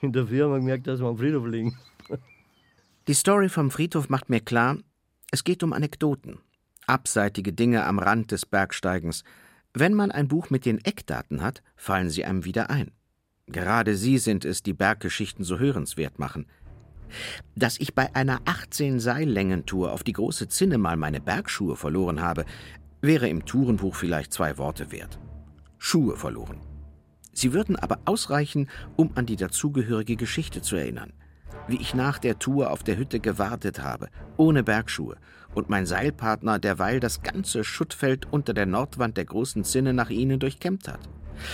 In 0.00 0.12
der 0.12 0.26
Früh 0.26 0.40
haben 0.42 0.52
wir 0.52 0.60
gemerkt, 0.60 0.86
dass 0.86 1.00
wir 1.00 1.08
am 1.08 1.18
Friedhof 1.18 1.46
liegen. 1.46 1.76
Die 3.08 3.14
Story 3.14 3.48
vom 3.48 3.70
Friedhof 3.70 4.08
macht 4.08 4.30
mir 4.30 4.40
klar, 4.40 4.78
es 5.32 5.42
geht 5.42 5.62
um 5.64 5.72
Anekdoten, 5.72 6.38
abseitige 6.86 7.52
Dinge 7.52 7.84
am 7.84 7.98
Rand 7.98 8.30
des 8.30 8.46
Bergsteigens. 8.46 9.24
Wenn 9.72 9.92
man 9.92 10.12
ein 10.12 10.28
Buch 10.28 10.50
mit 10.50 10.64
den 10.64 10.78
Eckdaten 10.84 11.42
hat, 11.42 11.62
fallen 11.76 12.10
sie 12.10 12.24
einem 12.24 12.44
wieder 12.44 12.70
ein. 12.70 12.92
Gerade 13.48 13.96
sie 13.96 14.18
sind 14.18 14.44
es, 14.44 14.62
die 14.62 14.72
Berggeschichten 14.72 15.44
so 15.44 15.58
hörenswert 15.58 16.20
machen. 16.20 16.46
Dass 17.56 17.78
ich 17.78 17.94
bei 17.94 18.14
einer 18.14 18.40
18 18.44 19.00
Seillängentour 19.00 19.92
auf 19.92 20.04
die 20.04 20.12
große 20.12 20.48
Zinne 20.48 20.78
mal 20.78 20.96
meine 20.96 21.20
Bergschuhe 21.20 21.74
verloren 21.74 22.22
habe, 22.22 22.44
wäre 23.02 23.28
im 23.28 23.44
Tourenbuch 23.44 23.96
vielleicht 23.96 24.32
zwei 24.32 24.56
Worte 24.58 24.92
wert. 24.92 25.18
Schuhe 25.78 26.16
verloren. 26.16 26.60
Sie 27.34 27.52
würden 27.52 27.76
aber 27.76 27.98
ausreichen, 28.04 28.68
um 28.96 29.10
an 29.16 29.26
die 29.26 29.36
dazugehörige 29.36 30.16
Geschichte 30.16 30.62
zu 30.62 30.76
erinnern. 30.76 31.12
Wie 31.66 31.80
ich 31.80 31.94
nach 31.94 32.18
der 32.18 32.38
Tour 32.38 32.70
auf 32.70 32.82
der 32.82 32.96
Hütte 32.96 33.20
gewartet 33.20 33.82
habe, 33.82 34.08
ohne 34.36 34.62
Bergschuhe, 34.62 35.16
und 35.54 35.70
mein 35.70 35.86
Seilpartner 35.86 36.58
derweil 36.58 37.00
das 37.00 37.22
ganze 37.22 37.64
Schuttfeld 37.64 38.26
unter 38.32 38.54
der 38.54 38.66
Nordwand 38.66 39.16
der 39.16 39.24
großen 39.24 39.64
Zinne 39.64 39.92
nach 39.92 40.10
ihnen 40.10 40.40
durchkämmt 40.40 40.88
hat. 40.88 41.08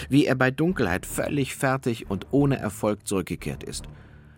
Wie 0.09 0.27
er 0.27 0.35
bei 0.35 0.51
Dunkelheit 0.51 1.07
völlig 1.07 1.55
fertig 1.55 2.11
und 2.11 2.27
ohne 2.31 2.59
Erfolg 2.59 3.07
zurückgekehrt 3.07 3.63
ist. 3.63 3.85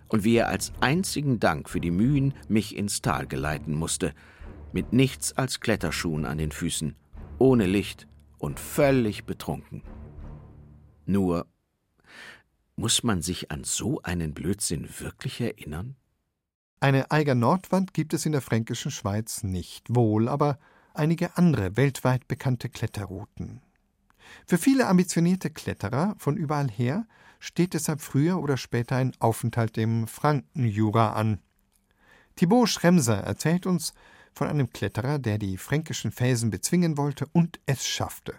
Und 0.09 0.25
wie 0.25 0.37
er 0.37 0.49
als 0.49 0.73
einzigen 0.81 1.41
Dank 1.41 1.69
für 1.69 1.81
die 1.81 1.91
Mühen 1.91 2.35
mich 2.49 2.77
ins 2.77 3.01
Tal 3.03 3.27
geleiten 3.27 3.75
musste, 3.75 4.13
mit 4.73 4.93
nichts 4.93 5.37
als 5.37 5.61
Kletterschuhen 5.61 6.27
an 6.27 6.39
den 6.39 6.53
Füßen, 6.53 6.95
ohne 7.39 7.67
Licht 7.67 8.07
und 8.39 8.61
völlig 8.61 9.25
betrunken. 9.25 9.83
Nur 11.05 11.47
muss 12.77 13.03
man 13.03 13.23
sich 13.23 13.51
an 13.51 13.65
so 13.65 14.01
einen 14.03 14.35
Blödsinn 14.35 14.89
wirklich 14.99 15.41
erinnern? 15.41 15.97
Eine 16.81 17.11
Eiger 17.11 17.35
Nordwand 17.35 17.95
gibt 17.95 18.13
es 18.13 18.27
in 18.27 18.33
der 18.33 18.41
fränkischen 18.41 18.91
Schweiz 18.91 19.43
nicht, 19.43 19.95
wohl 19.95 20.29
aber 20.29 20.59
einige 20.95 21.37
andere 21.37 21.77
weltweit 21.77 22.27
bekannte 22.27 22.69
Kletterrouten. 22.69 23.61
Für 24.47 24.59
viele 24.59 24.87
ambitionierte 24.87 25.51
Kletterer 25.51 26.15
von 26.19 26.37
überall 26.37 26.71
her 26.71 27.07
steht 27.39 27.75
deshalb 27.75 28.01
früher 28.01 28.41
oder 28.41 28.57
später 28.57 28.97
ein 28.97 29.13
Aufenthalt 29.19 29.77
im 29.79 30.07
Frankenjura 30.07 31.13
an. 31.13 31.41
Thibaut 32.37 32.69
Schremser 32.69 33.19
erzählt 33.19 33.67
uns 33.67 33.93
von 34.33 34.49
einem 34.49 34.71
Kletterer, 34.71 35.19
der 35.19 35.39
die 35.39 35.59
fränkischen 35.59 36.11
Felsen 36.11 36.51
bezwingen 36.51 36.97
wollte 36.97 37.27
und 37.33 37.61
es 37.67 37.87
schaffte. 37.87 38.35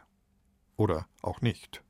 Oder 0.75 1.07
auch 1.21 1.41
nicht. 1.41 1.83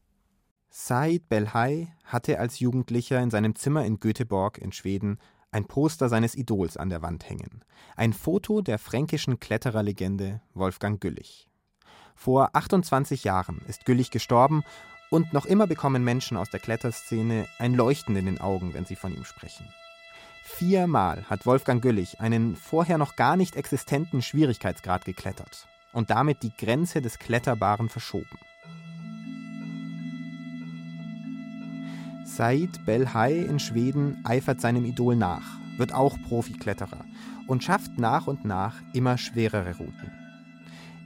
Said 0.76 1.30
Belhai 1.30 1.94
hatte 2.04 2.40
als 2.40 2.60
Jugendlicher 2.60 3.22
in 3.22 3.30
seinem 3.30 3.54
Zimmer 3.54 3.86
in 3.86 4.00
Göteborg 4.00 4.58
in 4.58 4.72
Schweden 4.72 5.20
ein 5.52 5.66
Poster 5.66 6.10
seines 6.10 6.34
Idols 6.34 6.78
an 6.78 6.90
der 6.90 7.04
Wand 7.04 7.30
hängen. 7.30 7.64
Ein 7.96 8.12
Foto 8.12 8.62
der 8.62 8.80
fränkischen 8.80 9.40
Klettererlegende 9.40 10.42
Wolfgang 10.56 11.00
Güllich. 11.00 11.48
Vor 12.16 12.50
28 12.54 13.24
Jahren 13.24 13.62
ist 13.68 13.86
Güllich 13.86 14.10
gestorben 14.10 14.64
und 15.12 15.32
noch 15.32 15.46
immer 15.46 15.68
bekommen 15.68 16.04
Menschen 16.04 16.38
aus 16.38 16.50
der 16.50 16.60
Kletterszene 16.60 17.46
ein 17.60 17.76
Leuchten 17.76 18.16
in 18.16 18.26
den 18.26 18.42
Augen, 18.42 18.74
wenn 18.74 18.86
sie 18.86 18.96
von 18.96 19.16
ihm 19.16 19.26
sprechen. 19.26 19.68
Viermal 20.44 21.30
hat 21.30 21.46
Wolfgang 21.46 21.84
Güllich 21.84 22.20
einen 22.20 22.56
vorher 22.56 22.98
noch 22.98 23.16
gar 23.16 23.38
nicht 23.38 23.56
existenten 23.58 24.24
Schwierigkeitsgrad 24.24 25.06
geklettert 25.06 25.68
und 25.92 26.10
damit 26.10 26.42
die 26.42 26.58
Grenze 26.58 27.00
des 27.00 27.20
Kletterbaren 27.20 27.90
verschoben. 27.90 28.40
Said 32.26 32.86
Belhai 32.86 33.34
in 33.34 33.60
Schweden 33.60 34.18
eifert 34.24 34.62
seinem 34.62 34.86
Idol 34.86 35.16
nach, 35.16 35.60
wird 35.78 35.94
auch 35.94 36.18
Profikletterer 36.28 37.04
und 37.48 37.64
schafft 37.64 37.98
nach 37.98 38.28
und 38.28 38.46
nach 38.46 38.82
immer 38.94 39.18
schwerere 39.18 39.78
Routen. 39.78 40.12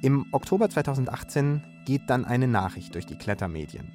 Im 0.01 0.27
Oktober 0.31 0.69
2018 0.69 1.63
geht 1.85 2.03
dann 2.07 2.23
eine 2.23 2.47
Nachricht 2.47 2.93
durch 2.93 3.07
die 3.07 3.17
Klettermedien. 3.17 3.91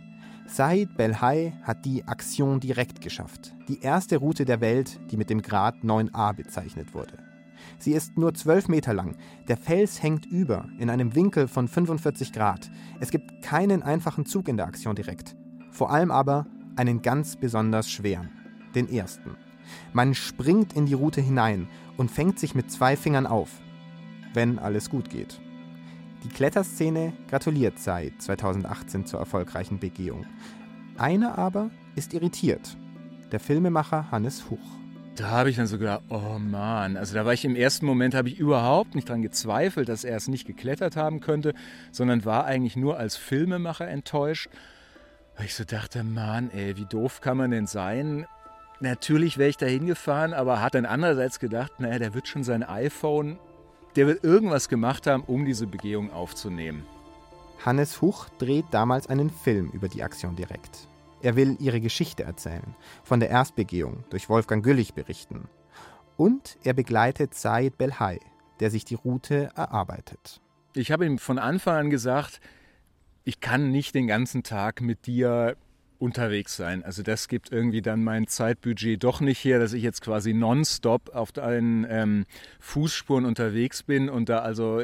Said 0.46 0.96
Belhai 0.96 1.52
hat 1.62 1.84
die 1.84 2.02
Action 2.02 2.58
direkt 2.58 3.00
geschafft, 3.00 3.54
die 3.68 3.80
erste 3.80 4.16
Route 4.16 4.44
der 4.44 4.60
Welt, 4.60 4.98
die 5.10 5.16
mit 5.16 5.30
dem 5.30 5.42
Grad 5.42 5.76
9a 5.84 6.34
bezeichnet 6.34 6.92
wurde. 6.92 7.18
Sie 7.78 7.92
ist 7.92 8.18
nur 8.18 8.34
12 8.34 8.66
Meter 8.66 8.94
lang. 8.94 9.16
Der 9.46 9.56
Fels 9.56 10.02
hängt 10.02 10.26
über 10.26 10.68
in 10.78 10.90
einem 10.90 11.14
Winkel 11.14 11.46
von 11.46 11.68
45 11.68 12.32
Grad. 12.32 12.68
Es 12.98 13.10
gibt 13.10 13.42
keinen 13.42 13.84
einfachen 13.84 14.26
Zug 14.26 14.48
in 14.48 14.56
der 14.56 14.66
Aktion 14.66 14.96
direkt. 14.96 15.36
Vor 15.70 15.90
allem 15.92 16.10
aber 16.10 16.46
einen 16.76 17.02
ganz 17.02 17.36
besonders 17.36 17.90
schweren, 17.90 18.30
den 18.74 18.92
ersten. 18.92 19.36
Man 19.92 20.14
springt 20.14 20.72
in 20.74 20.86
die 20.86 20.94
Route 20.94 21.20
hinein 21.20 21.68
und 21.96 22.10
fängt 22.10 22.38
sich 22.38 22.54
mit 22.54 22.70
zwei 22.70 22.96
Fingern 22.96 23.26
auf, 23.26 23.60
wenn 24.34 24.58
alles 24.58 24.90
gut 24.90 25.10
geht. 25.10 25.40
Die 26.24 26.28
Kletterszene 26.28 27.12
gratuliert 27.28 27.78
Said 27.78 28.20
2018 28.22 29.06
zur 29.06 29.18
erfolgreichen 29.18 29.78
Begehung. 29.78 30.26
Einer 30.96 31.36
aber 31.36 31.70
ist 31.96 32.14
irritiert. 32.14 32.76
Der 33.32 33.40
Filmemacher 33.40 34.10
Hannes 34.10 34.50
Huch. 34.50 34.82
Da 35.16 35.28
habe 35.28 35.50
ich 35.50 35.56
dann 35.56 35.66
so 35.66 35.78
gedacht, 35.78 36.02
oh 36.08 36.38
Mann, 36.38 36.96
also 36.96 37.14
da 37.14 37.26
war 37.26 37.34
ich 37.34 37.44
im 37.44 37.54
ersten 37.54 37.84
Moment, 37.84 38.14
habe 38.14 38.28
ich 38.28 38.38
überhaupt 38.38 38.94
nicht 38.94 39.08
daran 39.08 39.20
gezweifelt, 39.20 39.88
dass 39.88 40.04
er 40.04 40.16
es 40.16 40.28
nicht 40.28 40.46
geklettert 40.46 40.96
haben 40.96 41.20
könnte, 41.20 41.52
sondern 41.90 42.24
war 42.24 42.46
eigentlich 42.46 42.76
nur 42.76 42.98
als 42.98 43.16
Filmemacher 43.16 43.88
enttäuscht. 43.88 44.48
Weil 45.36 45.46
ich 45.46 45.54
so 45.54 45.64
dachte, 45.64 46.04
Mann, 46.04 46.50
ey, 46.50 46.76
wie 46.76 46.84
doof 46.84 47.20
kann 47.20 47.36
man 47.36 47.50
denn 47.50 47.66
sein? 47.66 48.26
Natürlich 48.80 49.38
wäre 49.38 49.50
ich 49.50 49.56
da 49.56 49.66
hingefahren, 49.66 50.34
aber 50.34 50.60
hat 50.60 50.74
dann 50.74 50.86
andererseits 50.86 51.38
gedacht, 51.38 51.78
naja, 51.78 51.98
der 51.98 52.14
wird 52.14 52.28
schon 52.28 52.44
sein 52.44 52.62
iPhone 52.62 53.38
der 53.96 54.06
wird 54.06 54.24
irgendwas 54.24 54.68
gemacht 54.68 55.06
haben, 55.06 55.22
um 55.24 55.44
diese 55.44 55.66
Begehung 55.66 56.12
aufzunehmen. 56.12 56.84
Hannes 57.64 58.00
Huch 58.00 58.28
dreht 58.38 58.64
damals 58.70 59.06
einen 59.06 59.30
Film 59.30 59.70
über 59.70 59.88
die 59.88 60.02
Aktion 60.02 60.34
direkt. 60.34 60.88
Er 61.20 61.36
will 61.36 61.56
ihre 61.60 61.80
Geschichte 61.80 62.24
erzählen, 62.24 62.74
von 63.04 63.20
der 63.20 63.30
Erstbegehung 63.30 64.04
durch 64.10 64.28
Wolfgang 64.28 64.64
Güllich 64.64 64.94
berichten. 64.94 65.48
Und 66.16 66.58
er 66.64 66.72
begleitet 66.72 67.34
Said 67.34 67.78
Belhai, 67.78 68.18
der 68.60 68.70
sich 68.70 68.84
die 68.84 68.96
Route 68.96 69.50
erarbeitet. 69.54 70.40
Ich 70.74 70.90
habe 70.90 71.06
ihm 71.06 71.18
von 71.18 71.38
Anfang 71.38 71.76
an 71.76 71.90
gesagt, 71.90 72.40
ich 73.24 73.40
kann 73.40 73.70
nicht 73.70 73.94
den 73.94 74.06
ganzen 74.06 74.42
Tag 74.42 74.80
mit 74.80 75.06
dir 75.06 75.56
unterwegs 75.98 76.56
sein. 76.56 76.82
Also 76.82 77.02
das 77.02 77.28
gibt 77.28 77.52
irgendwie 77.52 77.80
dann 77.80 78.02
mein 78.02 78.26
Zeitbudget 78.26 79.02
doch 79.04 79.20
nicht 79.20 79.44
her, 79.44 79.60
dass 79.60 79.72
ich 79.72 79.84
jetzt 79.84 80.02
quasi 80.02 80.34
nonstop 80.34 81.14
auf 81.14 81.30
deinen 81.30 81.86
ähm, 81.88 82.26
Fußspuren 82.58 83.24
unterwegs 83.24 83.84
bin 83.84 84.08
und 84.08 84.28
da 84.28 84.40
also 84.40 84.82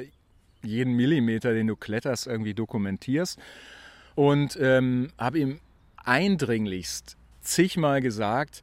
jeden 0.62 0.94
Millimeter, 0.94 1.52
den 1.52 1.66
du 1.66 1.74
kletterst, 1.74 2.28
irgendwie 2.28 2.54
dokumentierst. 2.54 3.38
Und 4.14 4.56
ähm, 4.60 5.08
habe 5.18 5.40
ihm 5.40 5.60
eindringlichst 5.96 7.16
zigmal 7.40 8.00
gesagt, 8.00 8.62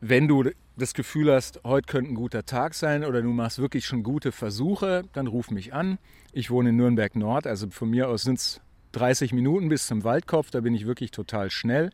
wenn 0.00 0.28
du 0.28 0.50
das 0.76 0.94
Gefühl 0.94 1.32
hast, 1.32 1.60
heute 1.64 1.86
könnte 1.86 2.12
ein 2.12 2.14
guter 2.14 2.44
Tag 2.44 2.74
sein 2.74 3.04
oder 3.04 3.22
du 3.22 3.30
machst 3.30 3.58
wirklich 3.58 3.86
schon 3.86 4.02
gute 4.02 4.32
Versuche, 4.32 5.04
dann 5.12 5.26
ruf 5.26 5.50
mich 5.50 5.72
an. 5.72 5.98
Ich 6.32 6.50
wohne 6.50 6.70
in 6.70 6.76
Nürnberg 6.76 7.16
Nord, 7.16 7.46
also 7.46 7.68
von 7.70 7.90
mir 7.90 8.08
aus 8.08 8.22
sind 8.22 8.38
es 8.38 8.60
30 8.96 9.32
Minuten 9.32 9.68
bis 9.68 9.86
zum 9.86 10.04
Waldkopf, 10.04 10.50
da 10.50 10.60
bin 10.60 10.74
ich 10.74 10.86
wirklich 10.86 11.10
total 11.10 11.50
schnell. 11.50 11.90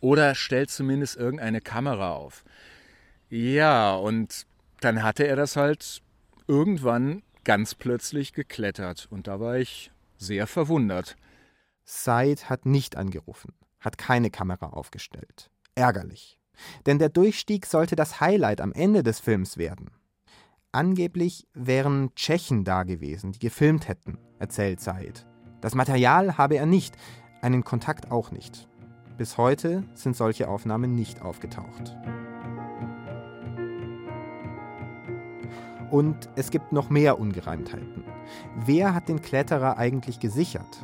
Oder 0.00 0.34
stellt 0.34 0.70
zumindest 0.70 1.16
irgendeine 1.16 1.60
Kamera 1.60 2.12
auf. 2.12 2.44
Ja, 3.28 3.94
und 3.94 4.46
dann 4.80 5.02
hatte 5.02 5.26
er 5.26 5.36
das 5.36 5.56
halt 5.56 6.02
irgendwann 6.46 7.22
ganz 7.44 7.74
plötzlich 7.74 8.32
geklettert. 8.32 9.08
Und 9.10 9.26
da 9.26 9.40
war 9.40 9.58
ich 9.58 9.90
sehr 10.16 10.46
verwundert. 10.46 11.16
Said 11.84 12.48
hat 12.48 12.66
nicht 12.66 12.96
angerufen, 12.96 13.52
hat 13.80 13.98
keine 13.98 14.30
Kamera 14.30 14.66
aufgestellt. 14.66 15.50
Ärgerlich. 15.74 16.38
Denn 16.86 16.98
der 16.98 17.08
Durchstieg 17.08 17.66
sollte 17.66 17.96
das 17.96 18.20
Highlight 18.20 18.60
am 18.60 18.72
Ende 18.72 19.02
des 19.02 19.18
Films 19.18 19.56
werden. 19.56 19.90
Angeblich 20.70 21.46
wären 21.54 22.14
Tschechen 22.14 22.64
da 22.64 22.84
gewesen, 22.84 23.32
die 23.32 23.40
gefilmt 23.40 23.88
hätten, 23.88 24.18
erzählt 24.38 24.80
Said. 24.80 25.26
Das 25.62 25.76
Material 25.76 26.36
habe 26.36 26.56
er 26.56 26.66
nicht, 26.66 26.96
einen 27.40 27.64
Kontakt 27.64 28.10
auch 28.10 28.32
nicht. 28.32 28.68
Bis 29.16 29.38
heute 29.38 29.84
sind 29.94 30.16
solche 30.16 30.48
Aufnahmen 30.48 30.96
nicht 30.96 31.22
aufgetaucht. 31.22 31.96
Und 35.90 36.28
es 36.34 36.50
gibt 36.50 36.72
noch 36.72 36.90
mehr 36.90 37.20
Ungereimtheiten. 37.20 38.04
Wer 38.56 38.92
hat 38.92 39.08
den 39.08 39.22
Kletterer 39.22 39.78
eigentlich 39.78 40.18
gesichert? 40.18 40.82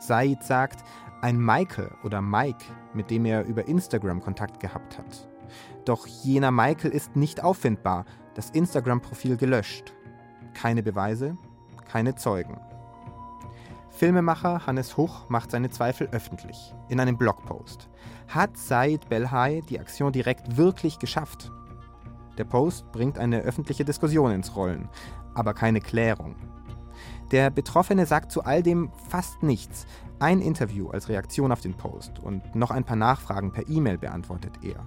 Said 0.00 0.42
sagt, 0.42 0.84
ein 1.20 1.38
Michael 1.38 1.90
oder 2.02 2.22
Mike, 2.22 2.64
mit 2.94 3.10
dem 3.10 3.26
er 3.26 3.44
über 3.44 3.68
Instagram 3.68 4.22
Kontakt 4.22 4.58
gehabt 4.58 4.96
hat. 4.96 5.28
Doch 5.84 6.06
jener 6.06 6.50
Michael 6.50 6.92
ist 6.92 7.14
nicht 7.14 7.42
auffindbar, 7.42 8.06
das 8.34 8.50
Instagram-Profil 8.50 9.36
gelöscht. 9.36 9.92
Keine 10.54 10.82
Beweise, 10.82 11.36
keine 11.90 12.14
Zeugen. 12.14 12.58
Filmemacher 14.04 14.66
Hannes 14.66 14.98
Huch 14.98 15.30
macht 15.30 15.50
seine 15.50 15.70
Zweifel 15.70 16.10
öffentlich 16.12 16.74
in 16.90 17.00
einem 17.00 17.16
Blogpost. 17.16 17.88
Hat 18.28 18.54
Said 18.54 19.08
Belhai 19.08 19.62
die 19.70 19.80
Aktion 19.80 20.12
direkt 20.12 20.58
wirklich 20.58 20.98
geschafft? 20.98 21.50
Der 22.36 22.44
Post 22.44 22.92
bringt 22.92 23.18
eine 23.18 23.40
öffentliche 23.40 23.82
Diskussion 23.86 24.30
ins 24.30 24.56
Rollen, 24.56 24.90
aber 25.32 25.54
keine 25.54 25.80
Klärung. 25.80 26.36
Der 27.30 27.48
Betroffene 27.48 28.04
sagt 28.04 28.30
zu 28.30 28.44
all 28.44 28.62
dem 28.62 28.90
fast 29.08 29.42
nichts. 29.42 29.86
Ein 30.18 30.42
Interview 30.42 30.90
als 30.90 31.08
Reaktion 31.08 31.50
auf 31.50 31.62
den 31.62 31.72
Post 31.72 32.18
und 32.18 32.54
noch 32.54 32.72
ein 32.72 32.84
paar 32.84 32.96
Nachfragen 32.96 33.52
per 33.52 33.66
E-Mail 33.70 33.96
beantwortet 33.96 34.58
er. 34.60 34.86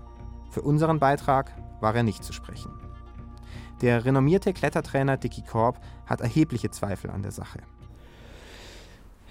Für 0.52 0.62
unseren 0.62 1.00
Beitrag 1.00 1.52
war 1.82 1.96
er 1.96 2.04
nicht 2.04 2.24
zu 2.24 2.34
sprechen. 2.34 2.72
Der 3.82 4.06
renommierte 4.06 4.54
Klettertrainer 4.54 5.18
Dicky 5.18 5.42
Korb 5.42 5.80
hat 6.06 6.22
erhebliche 6.22 6.70
Zweifel 6.70 7.10
an 7.10 7.24
der 7.24 7.32
Sache. 7.32 7.62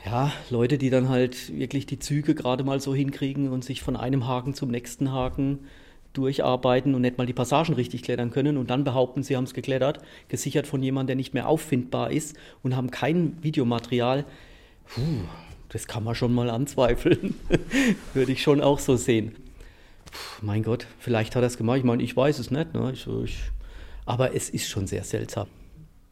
Ja, 0.06 0.32
Leute, 0.50 0.78
die 0.78 0.88
dann 0.88 1.08
halt 1.08 1.52
wirklich 1.58 1.84
die 1.84 1.98
Züge 1.98 2.36
gerade 2.36 2.62
mal 2.62 2.80
so 2.80 2.94
hinkriegen 2.94 3.48
und 3.48 3.64
sich 3.64 3.82
von 3.82 3.96
einem 3.96 4.28
Haken 4.28 4.54
zum 4.54 4.70
nächsten 4.70 5.10
Haken 5.10 5.66
durcharbeiten 6.12 6.94
und 6.94 7.02
nicht 7.02 7.18
mal 7.18 7.26
die 7.26 7.32
Passagen 7.32 7.74
richtig 7.74 8.04
klettern 8.04 8.30
können 8.30 8.56
und 8.56 8.70
dann 8.70 8.84
behaupten, 8.84 9.24
sie 9.24 9.36
haben 9.36 9.42
es 9.42 9.52
geklettert, 9.52 9.98
gesichert 10.28 10.68
von 10.68 10.80
jemandem, 10.80 11.08
der 11.08 11.16
nicht 11.16 11.34
mehr 11.34 11.48
auffindbar 11.48 12.12
ist 12.12 12.36
und 12.62 12.76
haben 12.76 12.92
kein 12.92 13.42
Videomaterial. 13.42 14.24
Puh, 14.86 15.00
das 15.70 15.88
kann 15.88 16.04
man 16.04 16.14
schon 16.14 16.32
mal 16.32 16.50
anzweifeln. 16.50 17.34
Würde 18.14 18.30
ich 18.30 18.42
schon 18.42 18.60
auch 18.60 18.78
so 18.78 18.94
sehen. 18.94 19.34
Puh, 20.04 20.46
mein 20.46 20.62
Gott, 20.62 20.86
vielleicht 21.00 21.34
hat 21.34 21.42
er 21.42 21.48
es 21.48 21.58
gemacht. 21.58 21.78
Ich 21.78 21.84
meine, 21.84 22.04
ich 22.04 22.16
weiß 22.16 22.38
es 22.38 22.52
nicht. 22.52 22.74
Ne? 22.74 22.92
Ich, 22.92 23.08
ich, 23.08 23.38
aber 24.04 24.36
es 24.36 24.50
ist 24.50 24.68
schon 24.68 24.86
sehr 24.86 25.02
seltsam. 25.02 25.48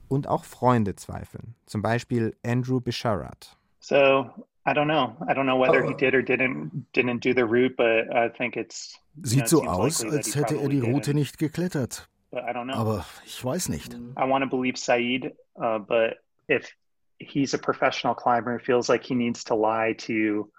Und 0.09 0.27
auch 0.27 0.43
Freunde 0.43 0.97
zweifeln. 0.97 1.55
Zum 1.65 1.81
Beispiel 1.81 2.37
Andrew 2.43 2.81
Bisharat. 2.81 3.57
So 3.85 4.31
I 4.65 4.73
don't 4.73 4.89
know. 4.89 5.15
I 5.29 5.35
don't 5.35 5.45
know 5.45 5.59
whether 5.59 5.85
he 5.85 5.93
did 5.93 6.15
or 6.15 6.23
didn't 6.23 6.87
didn't 6.95 7.21
do 7.21 7.35
the 7.35 7.45
route, 7.45 7.77
but 7.77 8.11
I 8.17 8.31
think 8.31 8.57
it's. 8.57 8.99
Sieht 9.23 9.47
so 9.47 9.63
aus, 9.65 10.03
als 10.03 10.35
hätte 10.35 10.57
er 10.57 10.69
die 10.69 10.81
Route 10.81 11.13
nicht 11.13 11.39
geklettert. 11.39 12.09
Aber 12.33 13.05
ich 13.27 13.45
weiß 13.45 13.69
nicht. 13.69 13.93
I 14.17 14.25
want 14.27 14.43
to 14.43 14.49
believe 14.49 14.79
Said, 14.79 15.37
uh, 15.57 15.79
but 15.79 16.17
if 16.49 16.75
he's 17.19 17.53
a 17.53 17.59
professional 17.59 18.15
climber, 18.15 18.59
feels 18.59 18.89
like 18.89 19.05
he 19.05 19.15
needs 19.15 19.45
to 19.45 19.55
lie 19.55 19.95
to 19.99 20.51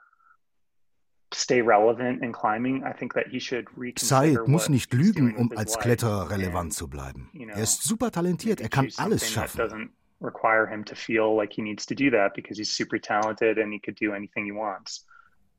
stay 1.34 1.62
relevant 1.62 2.22
in 2.22 2.32
climbing, 2.32 2.84
I 2.84 2.94
think 2.94 3.16
that 3.16 3.28
he 3.28 3.40
should 3.40 3.68
Said 3.98 4.48
muss 4.48 4.70
nicht 4.70 4.94
lügen, 4.94 5.36
um 5.36 5.52
als 5.58 5.80
Kletterer 5.80 6.30
relevant 6.30 6.76
zu 6.76 6.88
bleiben. 6.88 7.32
Er 7.34 7.58
ist 7.58 7.82
super 7.84 8.12
talentiert, 8.12 8.62
er 8.62 8.70
kann 8.70 8.88
alles 8.98 9.32
schaffen. 9.32 9.92
Require 10.26 10.68
him 10.68 10.84
to 10.86 10.96
feel 10.96 11.36
like 11.36 11.54
he 11.54 11.62
needs 11.62 11.86
to 11.86 11.96
do 11.96 12.10
that 12.12 12.34
because 12.36 12.58
he's 12.58 12.72
super 12.72 13.00
talented 13.00 13.58
and 13.58 13.72
he 13.72 13.80
could 13.80 13.96
do 13.96 14.14
anything 14.14 14.46
he 14.46 14.52
wants. 14.52 15.06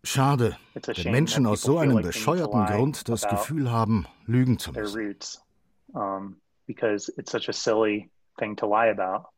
Schade, 0.04 0.56
wenn 0.75 1.12
Menschen 1.12 1.46
aus 1.46 1.62
so 1.62 1.78
einem 1.78 2.00
bescheuerten 2.00 2.66
Grund 2.66 3.08
das 3.08 3.26
Gefühl 3.26 3.73
haben, 3.73 4.06
lügen 4.26 4.58
zu 4.58 4.73
müssen. 4.73 5.00
Roots, 5.00 5.42
um, 5.94 6.37
because 6.66 7.12
it's 7.16 7.32
such 7.32 7.49
a 7.49 7.52
silly 7.52 8.08
thing 8.38 8.54
to 8.56 8.66
lie 8.66 8.90
about. 8.90 9.28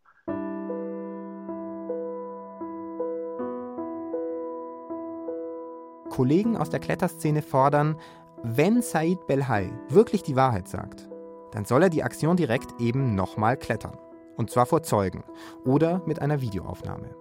Kollegen 6.10 6.56
aus 6.56 6.68
der 6.68 6.80
Kletterszene 6.80 7.42
fordern, 7.42 7.96
wenn 8.42 8.82
Said 8.82 9.26
Belhai 9.26 9.72
wirklich 9.88 10.22
die 10.22 10.36
Wahrheit 10.36 10.68
sagt, 10.68 11.08
dann 11.52 11.64
soll 11.64 11.84
er 11.84 11.90
die 11.90 12.02
Aktion 12.02 12.36
direkt 12.36 12.80
eben 12.80 13.14
nochmal 13.14 13.56
klettern. 13.56 13.96
Und 14.38 14.50
zwar 14.50 14.64
vor 14.66 14.82
Zeugen 14.82 15.24
oder 15.66 16.00
mit 16.06 16.22
einer 16.22 16.40
Videoaufnahme. 16.40 17.14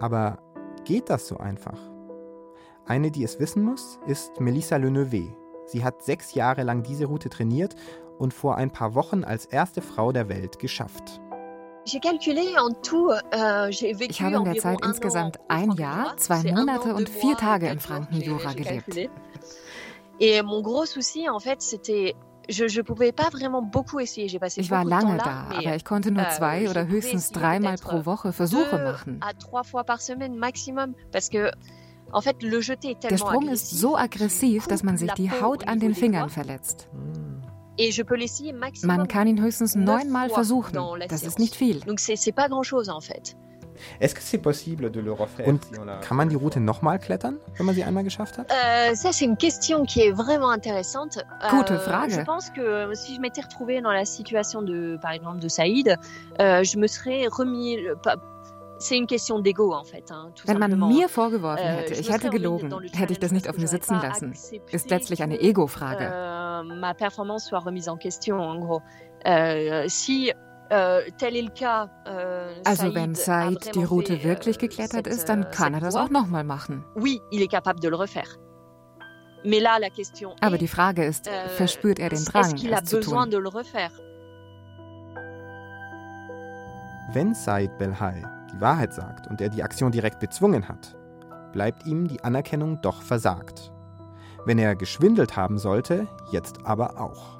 Aber 0.00 0.38
geht 0.84 1.08
das 1.10 1.28
so 1.28 1.38
einfach? 1.38 1.78
Eine, 2.84 3.10
die 3.10 3.22
es 3.22 3.38
wissen 3.38 3.62
muss, 3.62 4.00
ist 4.06 4.40
Melissa 4.40 4.76
Leneuve. 4.76 5.34
Sie 5.66 5.84
hat 5.84 6.02
sechs 6.02 6.34
Jahre 6.34 6.64
lang 6.64 6.82
diese 6.82 7.04
Route 7.06 7.28
trainiert 7.28 7.76
und 8.18 8.34
vor 8.34 8.56
ein 8.56 8.72
paar 8.72 8.94
Wochen 8.96 9.22
als 9.22 9.46
erste 9.46 9.80
Frau 9.80 10.10
der 10.10 10.28
Welt 10.28 10.58
geschafft. 10.58 11.20
Euh, 11.86 13.68
ich 13.68 14.20
habe 14.20 14.36
in 14.36 14.44
der 14.44 14.56
Zeit 14.56 14.78
insgesamt 14.84 15.38
ein 15.48 15.70
Jahr, 15.72 16.16
zwei 16.16 16.42
Monate 16.52 16.94
und 16.94 17.08
vier 17.08 17.36
Tage 17.36 17.68
in 17.68 17.78
Frankenjura 17.78 18.54
gelebt. 18.54 19.08
Et 20.20 20.42
mon 20.42 20.62
gros 20.62 20.84
souci, 20.84 21.28
en 21.30 21.38
fait, 21.38 21.62
c'était 21.62 22.16
ich 24.56 24.70
war 24.70 24.84
lange 24.84 25.18
da, 25.18 25.48
aber 25.50 25.76
ich 25.76 25.84
konnte 25.84 26.10
nur 26.10 26.22
euh, 26.24 26.30
zwei 26.30 26.70
oder 26.70 26.86
höchstens 26.86 27.30
dreimal 27.30 27.76
pro 27.76 28.06
Woche 28.06 28.32
Versuche 28.32 28.78
machen. 28.78 29.20
Der 33.10 33.18
Sprung 33.18 33.48
ist 33.48 33.70
so 33.70 33.96
aggressiv, 33.96 34.66
dass 34.66 34.82
man 34.82 34.96
sich 34.96 35.12
die 35.12 35.30
Haut 35.30 35.68
an 35.68 35.78
den 35.78 35.94
Fingern 35.94 36.30
verletzt. 36.30 36.88
Man 38.86 39.06
kann 39.08 39.28
ihn 39.28 39.40
höchstens 39.42 39.74
neunmal 39.74 40.30
versuchen. 40.30 40.74
Das 41.08 41.22
ist 41.22 41.38
nicht 41.38 41.54
viel. 41.54 41.80
Und 45.46 45.60
kann 46.00 46.16
man 46.16 46.28
die 46.28 46.36
Route 46.36 46.60
nochmal 46.60 46.98
klettern, 46.98 47.38
wenn 47.56 47.66
man 47.66 47.74
sie 47.74 47.84
einmal 47.84 48.04
geschafft 48.04 48.38
hat? 48.38 48.50
Euh, 48.50 48.94
Gute 51.50 51.74
euh, 51.74 51.78
Frage. 51.78 52.14
Je 52.14 52.24
pense 52.24 52.50
que 52.50 52.94
si 52.94 53.14
je 53.14 53.20
m'étais 53.20 53.42
retrouvée 53.42 53.80
dans 53.80 53.92
la 53.92 54.04
situation 54.04 54.62
de, 54.62 54.98
par 55.00 55.12
exemple, 55.12 55.38
de 55.38 55.48
Saïd, 55.48 55.96
euh, 56.40 56.62
je 56.64 56.78
me 56.78 56.86
serais 56.86 57.26
remis. 57.26 57.78
Wenn 60.44 60.58
man 60.58 60.78
mir 60.78 61.08
vorgeworfen 61.08 61.66
euh, 61.66 61.76
hätte, 61.78 61.94
ich 61.94 62.12
hätte 62.12 62.30
gelogen, 62.30 62.72
hätte 62.92 63.12
ich 63.12 63.18
das 63.18 63.32
nicht 63.32 63.48
auf 63.48 63.58
mir 63.58 63.66
sitzen 63.66 64.00
lassen. 64.00 64.32
Ist 64.70 64.90
letztlich 64.90 65.22
eine 65.22 65.40
Ego-Frage. 65.40 66.04
Äh, 70.70 71.08
äh, 71.08 71.12
also 72.64 72.94
wenn 72.94 73.14
Said 73.14 73.74
die 73.74 73.84
Route 73.84 74.22
wirklich 74.22 74.56
euh, 74.56 74.60
geklettert 74.60 75.06
ist, 75.06 75.28
dann 75.28 75.50
kann 75.50 75.74
er 75.74 75.80
das 75.80 75.94
auch 75.94 76.10
nochmal 76.10 76.44
machen. 76.44 76.84
Aber 80.40 80.58
die 80.58 80.68
Frage 80.68 81.04
ist, 81.04 81.28
euh, 81.28 81.48
verspürt 81.56 81.98
er 81.98 82.10
den 82.10 82.24
Drang, 82.24 82.54
es 82.54 82.84
zu 82.84 83.00
tun? 83.00 83.32
Wenn 87.12 87.34
Said 87.34 87.78
Belhai 87.78 88.22
die 88.52 88.60
Wahrheit 88.60 88.92
sagt 88.92 89.26
und 89.28 89.40
er 89.40 89.48
die 89.48 89.62
Aktion 89.62 89.92
direkt 89.92 90.20
bezwungen 90.20 90.68
hat, 90.68 90.96
bleibt 91.52 91.86
ihm 91.86 92.08
die 92.08 92.22
Anerkennung 92.22 92.80
doch 92.82 93.02
versagt. 93.02 93.72
Wenn 94.44 94.58
er 94.58 94.76
geschwindelt 94.76 95.36
haben 95.36 95.58
sollte, 95.58 96.06
jetzt 96.30 96.64
aber 96.64 97.00
auch. 97.00 97.37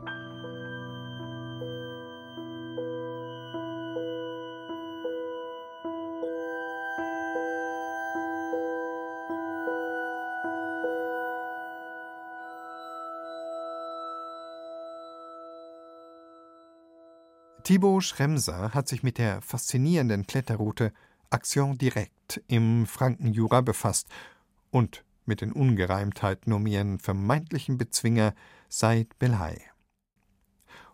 Thibaut 17.68 18.02
Schremser 18.02 18.72
hat 18.72 18.88
sich 18.88 19.02
mit 19.02 19.18
der 19.18 19.42
faszinierenden 19.42 20.26
Kletterroute 20.26 20.90
Action 21.28 21.76
Direct 21.76 22.40
im 22.46 22.86
Frankenjura 22.86 23.60
befasst 23.60 24.08
und 24.70 25.04
mit 25.26 25.42
den 25.42 25.52
Ungereimtheiten 25.52 26.54
um 26.54 26.66
ihren 26.66 26.98
vermeintlichen 26.98 27.76
Bezwinger 27.76 28.32
Said 28.70 29.18
Belhai. 29.18 29.60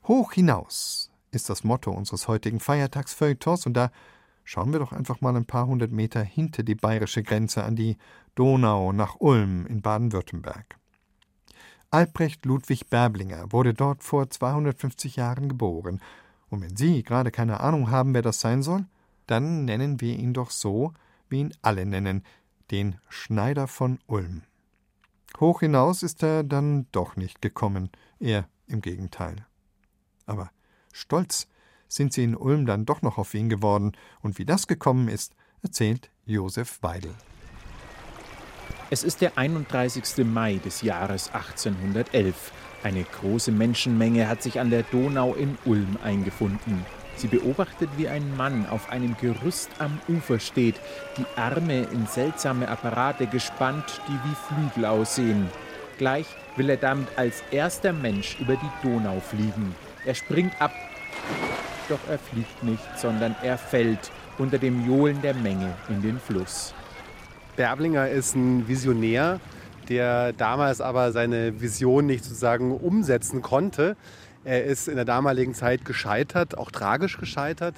Hoch 0.08 0.32
hinaus 0.32 1.12
ist 1.30 1.48
das 1.48 1.62
Motto 1.62 1.92
unseres 1.92 2.26
heutigen 2.26 2.58
Feiertagsfeuilletons 2.58 3.66
und 3.66 3.74
da 3.74 3.92
schauen 4.42 4.72
wir 4.72 4.80
doch 4.80 4.90
einfach 4.90 5.20
mal 5.20 5.36
ein 5.36 5.46
paar 5.46 5.68
hundert 5.68 5.92
Meter 5.92 6.24
hinter 6.24 6.64
die 6.64 6.74
bayerische 6.74 7.22
Grenze 7.22 7.62
an 7.62 7.76
die 7.76 7.98
Donau 8.34 8.90
nach 8.90 9.20
Ulm 9.20 9.64
in 9.66 9.80
Baden-Württemberg. 9.80 10.76
Albrecht 11.92 12.44
Ludwig 12.44 12.90
Berblinger 12.90 13.52
wurde 13.52 13.74
dort 13.74 14.02
vor 14.02 14.28
250 14.28 15.14
Jahren 15.14 15.48
geboren 15.48 16.00
und 16.50 16.62
wenn 16.62 16.76
Sie 16.76 17.02
gerade 17.02 17.30
keine 17.30 17.60
Ahnung 17.60 17.90
haben, 17.90 18.14
wer 18.14 18.22
das 18.22 18.40
sein 18.40 18.62
soll, 18.62 18.86
dann 19.26 19.64
nennen 19.64 20.00
wir 20.00 20.16
ihn 20.16 20.34
doch 20.34 20.50
so, 20.50 20.92
wie 21.28 21.40
ihn 21.40 21.54
alle 21.62 21.86
nennen, 21.86 22.24
den 22.70 22.96
Schneider 23.08 23.66
von 23.66 23.98
Ulm. 24.06 24.42
Hoch 25.40 25.60
hinaus 25.60 26.02
ist 26.02 26.22
er 26.22 26.44
dann 26.44 26.86
doch 26.92 27.16
nicht 27.16 27.42
gekommen, 27.42 27.90
eher 28.20 28.48
im 28.66 28.80
Gegenteil. 28.80 29.46
Aber 30.26 30.50
stolz 30.92 31.48
sind 31.88 32.12
sie 32.12 32.24
in 32.24 32.36
Ulm 32.36 32.66
dann 32.66 32.86
doch 32.86 33.02
noch 33.02 33.18
auf 33.18 33.34
ihn 33.34 33.48
geworden, 33.48 33.92
und 34.20 34.38
wie 34.38 34.44
das 34.44 34.66
gekommen 34.66 35.08
ist, 35.08 35.34
erzählt 35.62 36.10
Josef 36.24 36.82
Weidel. 36.82 37.14
Es 38.90 39.02
ist 39.02 39.20
der 39.20 39.38
31. 39.38 40.24
Mai 40.24 40.60
des 40.64 40.82
Jahres 40.82 41.32
1811. 41.32 42.52
Eine 42.84 43.02
große 43.02 43.50
Menschenmenge 43.50 44.28
hat 44.28 44.42
sich 44.42 44.60
an 44.60 44.68
der 44.68 44.82
Donau 44.82 45.32
in 45.32 45.56
Ulm 45.64 45.96
eingefunden. 46.04 46.84
Sie 47.16 47.28
beobachtet, 47.28 47.88
wie 47.96 48.08
ein 48.08 48.36
Mann 48.36 48.66
auf 48.68 48.90
einem 48.90 49.16
Gerüst 49.18 49.70
am 49.78 49.98
Ufer 50.06 50.38
steht, 50.38 50.74
die 51.16 51.24
Arme 51.34 51.84
in 51.84 52.06
seltsame 52.06 52.68
Apparate 52.68 53.26
gespannt, 53.26 54.02
die 54.06 54.12
wie 54.12 54.34
Flügel 54.34 54.84
aussehen. 54.84 55.48
Gleich 55.96 56.26
will 56.56 56.68
er 56.68 56.76
damit 56.76 57.08
als 57.16 57.42
erster 57.50 57.94
Mensch 57.94 58.36
über 58.38 58.54
die 58.54 58.86
Donau 58.86 59.18
fliegen. 59.18 59.74
Er 60.04 60.14
springt 60.14 60.60
ab, 60.60 60.74
doch 61.88 62.00
er 62.10 62.18
fliegt 62.18 62.62
nicht, 62.64 62.98
sondern 62.98 63.34
er 63.42 63.56
fällt 63.56 64.12
unter 64.36 64.58
dem 64.58 64.86
Johlen 64.86 65.22
der 65.22 65.34
Menge 65.34 65.72
in 65.88 66.02
den 66.02 66.20
Fluss. 66.20 66.74
Berblinger 67.56 68.10
ist 68.10 68.34
ein 68.34 68.68
Visionär, 68.68 69.40
der 69.88 70.32
damals 70.32 70.80
aber 70.80 71.12
seine 71.12 71.60
Vision 71.60 72.06
nicht 72.06 72.24
sozusagen 72.24 72.72
umsetzen 72.72 73.42
konnte. 73.42 73.96
Er 74.44 74.64
ist 74.64 74.88
in 74.88 74.96
der 74.96 75.04
damaligen 75.04 75.54
Zeit 75.54 75.84
gescheitert, 75.84 76.58
auch 76.58 76.70
tragisch 76.70 77.18
gescheitert 77.18 77.74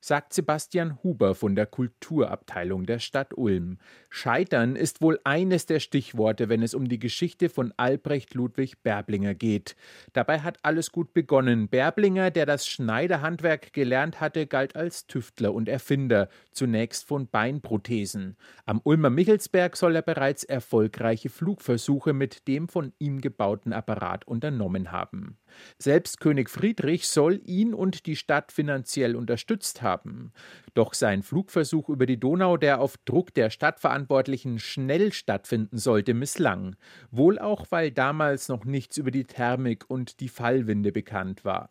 sagt 0.00 0.32
Sebastian 0.32 1.02
Huber 1.02 1.34
von 1.34 1.56
der 1.56 1.66
Kulturabteilung 1.66 2.86
der 2.86 2.98
Stadt 2.98 3.36
Ulm. 3.36 3.78
Scheitern 4.10 4.76
ist 4.76 5.00
wohl 5.00 5.18
eines 5.24 5.66
der 5.66 5.80
Stichworte, 5.80 6.48
wenn 6.48 6.62
es 6.62 6.74
um 6.74 6.88
die 6.88 6.98
Geschichte 6.98 7.48
von 7.48 7.72
Albrecht 7.76 8.34
Ludwig 8.34 8.82
Berblinger 8.82 9.34
geht. 9.34 9.76
Dabei 10.12 10.40
hat 10.40 10.58
alles 10.62 10.92
gut 10.92 11.12
begonnen. 11.12 11.68
Berblinger, 11.68 12.30
der 12.30 12.46
das 12.46 12.66
Schneiderhandwerk 12.66 13.72
gelernt 13.72 14.20
hatte, 14.20 14.46
galt 14.46 14.76
als 14.76 15.06
Tüftler 15.06 15.52
und 15.52 15.68
Erfinder, 15.68 16.28
zunächst 16.52 17.06
von 17.06 17.28
Beinprothesen. 17.28 18.36
Am 18.66 18.80
Ulmer 18.84 19.10
Michelsberg 19.10 19.76
soll 19.76 19.96
er 19.96 20.02
bereits 20.02 20.44
erfolgreiche 20.44 21.28
Flugversuche 21.28 22.12
mit 22.12 22.46
dem 22.48 22.68
von 22.68 22.92
ihm 22.98 23.20
gebauten 23.20 23.72
Apparat 23.72 24.26
unternommen 24.26 24.92
haben. 24.92 25.38
Selbst 25.78 26.20
König 26.20 26.50
Friedrich 26.50 27.08
soll 27.08 27.40
ihn 27.44 27.74
und 27.74 28.06
die 28.06 28.16
Stadt 28.16 28.52
finanziell 28.52 29.16
unterstützt 29.16 29.82
haben. 29.82 30.32
Doch 30.74 30.94
sein 30.94 31.22
Flugversuch 31.22 31.88
über 31.88 32.06
die 32.06 32.20
Donau, 32.20 32.56
der 32.56 32.80
auf 32.80 32.96
Druck 33.04 33.34
der 33.34 33.50
Stadtverantwortlichen 33.50 34.58
schnell 34.58 35.12
stattfinden 35.12 35.78
sollte, 35.78 36.14
misslang. 36.14 36.76
Wohl 37.10 37.38
auch, 37.38 37.66
weil 37.70 37.90
damals 37.90 38.48
noch 38.48 38.64
nichts 38.64 38.96
über 38.96 39.10
die 39.10 39.24
Thermik 39.24 39.84
und 39.88 40.20
die 40.20 40.28
Fallwinde 40.28 40.92
bekannt 40.92 41.44
war. 41.44 41.68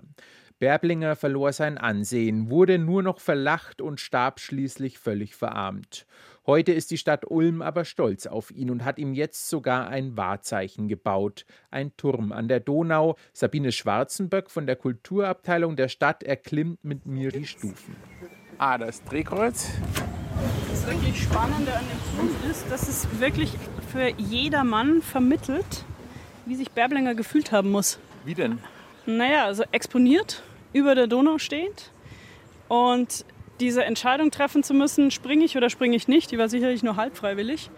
Berblinger 0.59 1.15
verlor 1.15 1.53
sein 1.53 1.77
Ansehen, 1.77 2.49
wurde 2.49 2.79
nur 2.79 3.03
noch 3.03 3.19
verlacht 3.19 3.79
und 3.79 3.99
starb 3.99 4.39
schließlich 4.39 4.97
völlig 4.97 5.35
verarmt. 5.35 6.07
Heute 6.49 6.71
ist 6.71 6.91
die 6.91 6.97
Stadt 6.97 7.29
Ulm 7.29 7.61
aber 7.61 7.83
stolz 7.83 8.25
auf 8.25 8.51
ihn 8.51 8.71
und 8.71 8.85
hat 8.85 8.99
ihm 8.99 9.13
jetzt 9.13 9.49
sogar 9.49 9.89
ein 9.89 10.15
Wahrzeichen 10.15 10.87
gebaut. 10.87 11.45
Ein 11.71 11.91
Turm 11.97 12.31
an 12.31 12.47
der 12.47 12.61
Donau. 12.61 13.17
Sabine 13.33 13.73
Schwarzenböck 13.73 14.49
von 14.49 14.65
der 14.65 14.77
Kulturabteilung 14.77 15.75
der 15.75 15.89
Stadt 15.89 16.23
erklimmt 16.23 16.85
mit 16.85 17.05
mir 17.05 17.33
die 17.33 17.45
Stufen. 17.45 17.97
Ah, 18.59 18.77
das 18.77 19.03
Drehkreuz. 19.03 19.67
Das 20.69 20.87
wirklich 20.87 21.21
Spannende 21.21 21.73
an 21.73 21.83
dem 21.83 22.15
Turm 22.15 22.49
ist, 22.49 22.71
dass 22.71 22.87
es 22.87 23.19
wirklich 23.19 23.51
für 23.91 24.07
jedermann 24.17 25.01
vermittelt, 25.01 25.83
wie 26.45 26.55
sich 26.55 26.71
Berblinger 26.71 27.13
gefühlt 27.13 27.51
haben 27.51 27.71
muss. 27.71 27.99
Wie 28.23 28.35
denn? 28.35 28.59
Naja, 29.05 29.43
also 29.43 29.63
exponiert, 29.73 30.43
über 30.71 30.95
der 30.95 31.07
Donau 31.07 31.39
steht 31.39 31.91
und 32.69 33.25
diese 33.59 33.83
Entscheidung 33.83 34.31
treffen 34.31 34.63
zu 34.63 34.73
müssen, 34.73 35.11
springe 35.11 35.45
ich 35.45 35.57
oder 35.57 35.69
springe 35.69 35.95
ich 35.95 36.07
nicht, 36.07 36.31
die 36.31 36.37
war 36.37 36.49
sicherlich 36.49 36.83
nur 36.83 36.95
halb 36.95 37.15
freiwillig. 37.17 37.69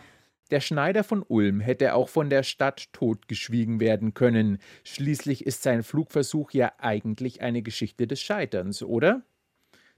Der 0.51 0.61
Schneider 0.61 1.03
von 1.03 1.23
Ulm 1.27 1.59
hätte 1.59 1.93
auch 1.93 2.09
von 2.09 2.29
der 2.29 2.41
Stadt 2.41 2.91
totgeschwiegen 2.91 3.79
werden 3.79 4.15
können. 4.15 4.57
Schließlich 4.83 5.45
ist 5.45 5.61
sein 5.61 5.83
Flugversuch 5.83 6.51
ja 6.51 6.71
eigentlich 6.79 7.41
eine 7.41 7.61
Geschichte 7.61 8.07
des 8.07 8.19
Scheiterns, 8.21 8.81
oder? 8.81 9.21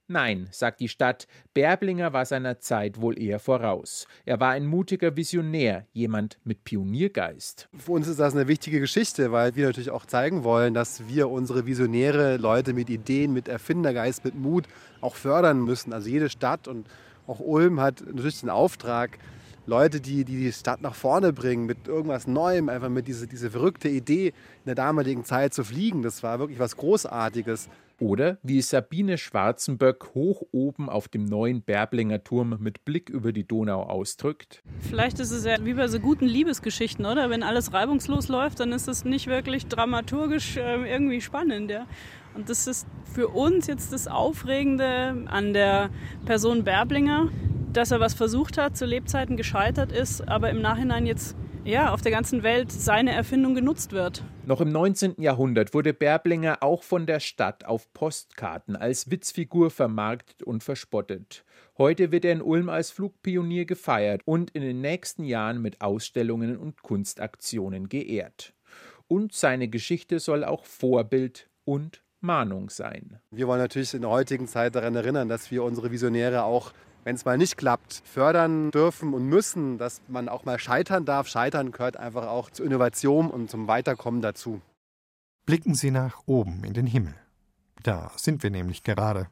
Nein, 0.07 0.49
sagt 0.51 0.81
die 0.81 0.89
Stadt, 0.89 1.25
Berblinger 1.53 2.11
war 2.11 2.25
seiner 2.25 2.59
Zeit 2.59 2.99
wohl 2.99 3.17
eher 3.17 3.39
voraus. 3.39 4.07
Er 4.25 4.39
war 4.39 4.51
ein 4.51 4.65
mutiger 4.65 5.15
Visionär, 5.15 5.85
jemand 5.93 6.37
mit 6.43 6.65
Pioniergeist. 6.65 7.69
Für 7.77 7.93
uns 7.93 8.07
ist 8.07 8.19
das 8.19 8.35
eine 8.35 8.47
wichtige 8.47 8.79
Geschichte, 8.79 9.31
weil 9.31 9.55
wir 9.55 9.67
natürlich 9.67 9.91
auch 9.91 10.05
zeigen 10.05 10.43
wollen, 10.43 10.73
dass 10.73 11.07
wir 11.07 11.29
unsere 11.29 11.65
Visionäre, 11.65 12.37
Leute 12.37 12.73
mit 12.73 12.89
Ideen, 12.89 13.31
mit 13.31 13.47
Erfindergeist, 13.47 14.25
mit 14.25 14.35
Mut 14.35 14.67
auch 14.99 15.15
fördern 15.15 15.63
müssen. 15.63 15.93
Also 15.93 16.09
jede 16.09 16.29
Stadt 16.29 16.67
und 16.67 16.87
auch 17.27 17.39
Ulm 17.39 17.79
hat 17.79 18.03
natürlich 18.05 18.41
den 18.41 18.49
Auftrag, 18.49 19.17
Leute, 19.67 20.01
die, 20.01 20.25
die 20.25 20.37
die 20.37 20.51
Stadt 20.51 20.81
nach 20.81 20.95
vorne 20.95 21.33
bringen, 21.33 21.65
mit 21.65 21.87
irgendwas 21.87 22.27
Neuem, 22.27 22.67
einfach 22.67 22.89
mit 22.89 23.07
dieser 23.07 23.27
diese 23.27 23.51
verrückte 23.51 23.89
Idee 23.89 24.29
in 24.29 24.65
der 24.65 24.75
damaligen 24.75 25.23
Zeit 25.23 25.53
zu 25.53 25.63
fliegen. 25.63 26.01
Das 26.01 26.23
war 26.23 26.39
wirklich 26.39 26.59
was 26.59 26.75
Großartiges. 26.75 27.69
Oder 28.01 28.39
wie 28.41 28.63
Sabine 28.63 29.19
Schwarzenböck 29.19 30.15
hoch 30.15 30.41
oben 30.51 30.89
auf 30.89 31.07
dem 31.07 31.23
neuen 31.23 31.61
Berblinger 31.61 32.23
Turm 32.23 32.57
mit 32.59 32.83
Blick 32.83 33.11
über 33.11 33.31
die 33.31 33.47
Donau 33.47 33.83
ausdrückt. 33.83 34.63
Vielleicht 34.79 35.19
ist 35.19 35.29
es 35.29 35.45
ja 35.45 35.63
wie 35.63 35.75
bei 35.75 35.87
so 35.87 35.99
guten 35.99 36.25
Liebesgeschichten, 36.25 37.05
oder? 37.05 37.29
Wenn 37.29 37.43
alles 37.43 37.73
reibungslos 37.73 38.27
läuft, 38.27 38.59
dann 38.59 38.71
ist 38.71 38.87
es 38.87 39.05
nicht 39.05 39.27
wirklich 39.27 39.67
dramaturgisch 39.67 40.57
äh, 40.57 40.91
irgendwie 40.91 41.21
spannend. 41.21 41.69
Ja? 41.69 41.85
Und 42.33 42.49
das 42.49 42.65
ist 42.65 42.87
für 43.13 43.27
uns 43.27 43.67
jetzt 43.67 43.93
das 43.93 44.07
Aufregende 44.07 45.27
an 45.27 45.53
der 45.53 45.91
Person 46.25 46.63
Berblinger, 46.63 47.29
dass 47.71 47.91
er 47.91 47.99
was 47.99 48.15
versucht 48.15 48.57
hat, 48.57 48.75
zu 48.75 48.85
Lebzeiten 48.85 49.37
gescheitert 49.37 49.91
ist, 49.91 50.27
aber 50.27 50.49
im 50.49 50.59
Nachhinein 50.59 51.05
jetzt 51.05 51.35
ja, 51.63 51.93
auf 51.93 52.01
der 52.01 52.11
ganzen 52.11 52.43
Welt 52.43 52.71
seine 52.71 53.11
Erfindung 53.13 53.53
genutzt 53.53 53.91
wird. 53.91 54.23
Noch 54.45 54.61
im 54.61 54.71
19. 54.71 55.15
Jahrhundert 55.21 55.73
wurde 55.73 55.93
Berblinger 55.93 56.57
auch 56.61 56.83
von 56.83 57.05
der 57.05 57.19
Stadt 57.19 57.65
auf 57.65 57.91
Postkarten 57.93 58.75
als 58.75 59.11
Witzfigur 59.11 59.69
vermarktet 59.69 60.43
und 60.43 60.63
verspottet. 60.63 61.43
Heute 61.77 62.11
wird 62.11 62.25
er 62.25 62.33
in 62.33 62.41
Ulm 62.41 62.69
als 62.69 62.91
Flugpionier 62.91 63.65
gefeiert 63.65 64.21
und 64.25 64.51
in 64.51 64.61
den 64.61 64.81
nächsten 64.81 65.23
Jahren 65.23 65.61
mit 65.61 65.81
Ausstellungen 65.81 66.57
und 66.57 66.81
Kunstaktionen 66.81 67.89
geehrt. 67.89 68.53
Und 69.07 69.33
seine 69.33 69.67
Geschichte 69.67 70.19
soll 70.19 70.43
auch 70.43 70.65
Vorbild 70.65 71.49
und 71.63 72.01
Mahnung 72.21 72.69
sein. 72.69 73.19
Wir 73.31 73.47
wollen 73.47 73.59
natürlich 73.59 73.93
in 73.93 74.01
der 74.01 74.11
heutigen 74.11 74.47
Zeit 74.47 74.75
daran 74.75 74.95
erinnern, 74.95 75.27
dass 75.27 75.51
wir 75.51 75.63
unsere 75.63 75.91
Visionäre 75.91 76.43
auch 76.43 76.71
wenn 77.03 77.15
es 77.15 77.25
mal 77.25 77.37
nicht 77.37 77.57
klappt, 77.57 78.01
fördern 78.05 78.71
dürfen 78.71 79.13
und 79.13 79.25
müssen, 79.25 79.77
dass 79.77 80.01
man 80.07 80.29
auch 80.29 80.45
mal 80.45 80.59
scheitern 80.59 81.05
darf. 81.05 81.27
Scheitern 81.27 81.71
gehört 81.71 81.97
einfach 81.97 82.27
auch 82.27 82.49
zur 82.49 82.65
Innovation 82.65 83.29
und 83.29 83.49
zum 83.49 83.67
Weiterkommen 83.67 84.21
dazu. 84.21 84.61
Blicken 85.45 85.73
Sie 85.73 85.91
nach 85.91 86.21
oben 86.25 86.63
in 86.63 86.73
den 86.73 86.85
Himmel. 86.85 87.15
Da 87.83 88.11
sind 88.15 88.43
wir 88.43 88.51
nämlich 88.51 88.83
gerade. 88.83 89.27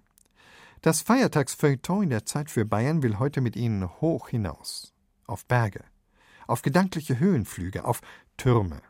Das 0.82 1.02
Feiertagsfeuilleton 1.02 2.04
in 2.04 2.10
der 2.10 2.26
Zeit 2.26 2.50
für 2.50 2.66
Bayern 2.66 3.04
will 3.04 3.20
heute 3.20 3.42
mit 3.42 3.56
Ihnen 3.56 3.90
hoch 4.02 4.30
hinaus. 4.30 4.94
Auf 5.28 5.46
Berge, 5.46 5.84
auf 6.48 6.62
gedankliche 6.62 7.20
Höhenflüge, 7.20 7.86
auf 7.86 8.02
Türme. 8.38 8.82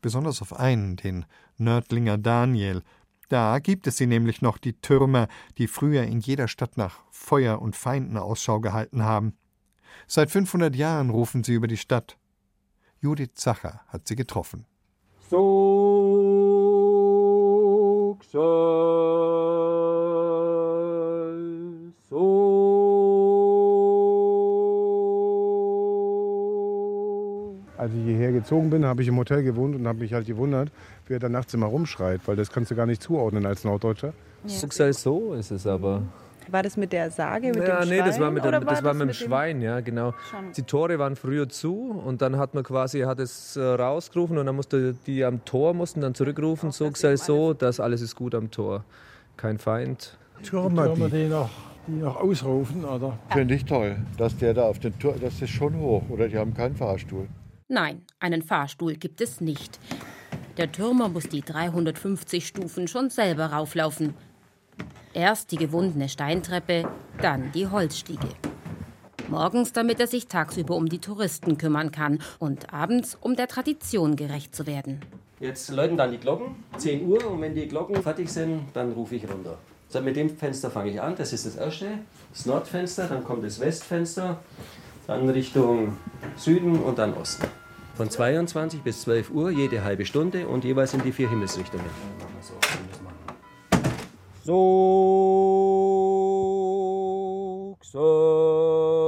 Besonders 0.00 0.42
auf 0.42 0.52
einen, 0.52 0.96
den 0.96 1.24
Nördlinger 1.56 2.18
Daniel, 2.18 2.82
da 3.28 3.58
gibt 3.58 3.86
es 3.86 3.96
sie 3.96 4.06
nämlich 4.06 4.42
noch, 4.42 4.58
die 4.58 4.74
Türmer, 4.74 5.28
die 5.58 5.66
früher 5.66 6.02
in 6.04 6.20
jeder 6.20 6.48
Stadt 6.48 6.76
nach 6.76 7.00
Feuer 7.10 7.60
und 7.60 7.76
Feinden 7.76 8.16
Ausschau 8.16 8.60
gehalten 8.60 9.02
haben. 9.04 9.36
Seit 10.06 10.30
500 10.30 10.74
Jahren 10.74 11.10
rufen 11.10 11.44
sie 11.44 11.54
über 11.54 11.66
die 11.66 11.76
Stadt. 11.76 12.16
Judith 13.00 13.34
Zacher 13.34 13.82
hat 13.88 14.08
sie 14.08 14.16
getroffen. 14.16 14.64
So, 15.30 15.78
Als 18.18 19.17
gezogen 28.40 28.70
bin, 28.70 28.84
habe 28.84 29.02
ich 29.02 29.08
im 29.08 29.16
Hotel 29.16 29.42
gewohnt 29.42 29.74
und 29.74 29.86
habe 29.86 30.00
mich 30.00 30.12
halt 30.12 30.26
gewundert, 30.26 30.70
wie 31.06 31.14
er 31.14 31.18
da 31.18 31.28
nachts 31.28 31.54
immer 31.54 31.66
rumschreit, 31.66 32.20
weil 32.26 32.36
das 32.36 32.50
kannst 32.50 32.70
du 32.70 32.74
gar 32.74 32.86
nicht 32.86 33.02
zuordnen 33.02 33.46
als 33.46 33.64
Norddeutscher. 33.64 34.12
Ja. 34.44 34.92
so 34.92 35.34
ist 35.34 35.50
es 35.50 35.66
aber. 35.66 36.02
War 36.50 36.62
das 36.62 36.76
mit 36.76 36.92
der 36.92 37.10
Sage, 37.10 37.48
mit 37.48 37.56
ja, 37.56 37.80
dem 37.80 37.88
nee, 37.88 37.96
Schwein? 37.96 38.06
das 38.06 38.20
war 38.20 38.30
mit 38.30 38.44
dem, 38.44 38.52
das, 38.52 38.64
das 38.64 38.84
war 38.84 38.94
mit 38.94 39.08
dem 39.08 39.12
Schwein, 39.12 39.60
ja, 39.60 39.80
genau. 39.80 40.14
Schon. 40.30 40.52
Die 40.56 40.62
Tore 40.62 40.98
waren 40.98 41.14
früher 41.14 41.48
zu 41.48 42.00
und 42.04 42.22
dann 42.22 42.38
hat 42.38 42.54
man 42.54 42.64
quasi, 42.64 43.00
hat 43.00 43.20
es 43.20 43.56
äh, 43.56 43.62
rausgerufen 43.62 44.38
und 44.38 44.46
dann 44.46 44.56
musste 44.56 44.94
die 45.06 45.24
am 45.24 45.44
Tor 45.44 45.74
mussten 45.74 46.00
dann 46.00 46.14
zurückrufen, 46.14 46.70
so 46.70 46.90
sei 46.94 47.16
so, 47.16 47.52
dass 47.52 47.80
alles 47.80 48.00
ist 48.00 48.14
gut 48.14 48.34
am 48.34 48.50
Tor. 48.50 48.84
Kein 49.36 49.58
Feind. 49.58 50.16
Türme, 50.42 50.94
die, 50.96 51.10
die, 51.10 51.28
noch, 51.28 51.50
die 51.86 51.92
noch 51.92 52.16
ausrufen, 52.16 52.84
oder? 52.84 53.18
Finde 53.30 53.54
ich 53.54 53.64
toll, 53.64 53.96
dass 54.16 54.36
der 54.36 54.54
da 54.54 54.62
auf 54.62 54.78
den 54.78 54.98
Tor, 54.98 55.14
das 55.20 55.42
ist 55.42 55.50
schon 55.50 55.78
hoch, 55.78 56.02
oder 56.08 56.28
die 56.28 56.38
haben 56.38 56.54
keinen 56.54 56.76
Fahrstuhl. 56.76 57.28
Nein, 57.70 58.00
einen 58.18 58.40
Fahrstuhl 58.40 58.94
gibt 58.94 59.20
es 59.20 59.42
nicht. 59.42 59.78
Der 60.56 60.72
Türmer 60.72 61.10
muss 61.10 61.28
die 61.28 61.42
350 61.42 62.46
Stufen 62.46 62.88
schon 62.88 63.10
selber 63.10 63.52
rauflaufen. 63.52 64.14
Erst 65.12 65.52
die 65.52 65.56
gewundene 65.56 66.08
Steintreppe, 66.08 66.88
dann 67.20 67.52
die 67.52 67.66
Holzstiege. 67.66 68.28
Morgens, 69.28 69.74
damit 69.74 70.00
er 70.00 70.06
sich 70.06 70.28
tagsüber 70.28 70.76
um 70.76 70.88
die 70.88 71.00
Touristen 71.00 71.58
kümmern 71.58 71.92
kann 71.92 72.22
und 72.38 72.72
abends, 72.72 73.18
um 73.20 73.36
der 73.36 73.48
Tradition 73.48 74.16
gerecht 74.16 74.56
zu 74.56 74.66
werden. 74.66 75.00
Jetzt 75.38 75.70
läuten 75.70 75.98
dann 75.98 76.10
die 76.10 76.18
Glocken, 76.18 76.56
10 76.78 77.06
Uhr, 77.06 77.30
und 77.30 77.42
wenn 77.42 77.54
die 77.54 77.68
Glocken 77.68 78.02
fertig 78.02 78.30
sind, 78.30 78.62
dann 78.72 78.92
rufe 78.92 79.16
ich 79.16 79.28
runter. 79.28 79.58
So, 79.90 80.00
mit 80.00 80.16
dem 80.16 80.30
Fenster 80.30 80.70
fange 80.70 80.90
ich 80.90 81.00
an. 81.00 81.14
Das 81.16 81.34
ist 81.34 81.44
das 81.44 81.56
erste, 81.56 81.98
das 82.32 82.46
Nordfenster. 82.46 83.08
Dann 83.08 83.24
kommt 83.24 83.44
das 83.44 83.60
Westfenster. 83.60 84.38
Dann 85.08 85.28
Richtung 85.30 85.96
Süden 86.36 86.82
und 86.82 86.98
dann 86.98 87.14
Osten. 87.14 87.46
Von 87.96 88.10
22 88.10 88.82
bis 88.82 89.00
12 89.00 89.30
Uhr 89.30 89.50
jede 89.50 89.82
halbe 89.82 90.04
Stunde 90.04 90.46
und 90.46 90.64
jeweils 90.64 90.92
in 90.92 91.02
die 91.02 91.12
vier 91.12 91.30
Himmelsrichtungen. 91.30 91.86
So, 94.44 94.54
soll, 97.80 99.07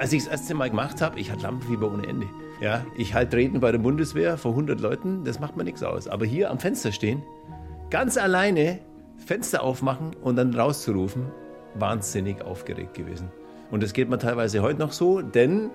Als 0.00 0.14
ich 0.14 0.24
das 0.24 0.32
erste 0.32 0.54
Mal 0.54 0.70
gemacht 0.70 1.02
habe, 1.02 1.20
ich 1.20 1.30
hatte 1.30 1.42
Lampenfieber 1.42 1.92
ohne 1.92 2.06
Ende. 2.06 2.26
Ja, 2.58 2.86
ich 2.96 3.12
halte 3.12 3.36
Reden 3.36 3.60
bei 3.60 3.70
der 3.70 3.80
Bundeswehr 3.80 4.38
vor 4.38 4.52
100 4.52 4.80
Leuten, 4.80 5.24
das 5.24 5.40
macht 5.40 5.58
mir 5.58 5.64
nichts 5.64 5.82
aus. 5.82 6.08
Aber 6.08 6.24
hier 6.24 6.50
am 6.50 6.58
Fenster 6.58 6.90
stehen, 6.90 7.22
ganz 7.90 8.16
alleine 8.16 8.78
Fenster 9.18 9.62
aufmachen 9.62 10.16
und 10.22 10.36
dann 10.36 10.54
rauszurufen, 10.54 11.26
wahnsinnig 11.74 12.40
aufgeregt 12.40 12.94
gewesen. 12.94 13.28
Und 13.70 13.82
das 13.82 13.92
geht 13.92 14.08
mir 14.08 14.16
teilweise 14.16 14.62
heute 14.62 14.78
noch 14.78 14.92
so, 14.92 15.20
denn 15.20 15.68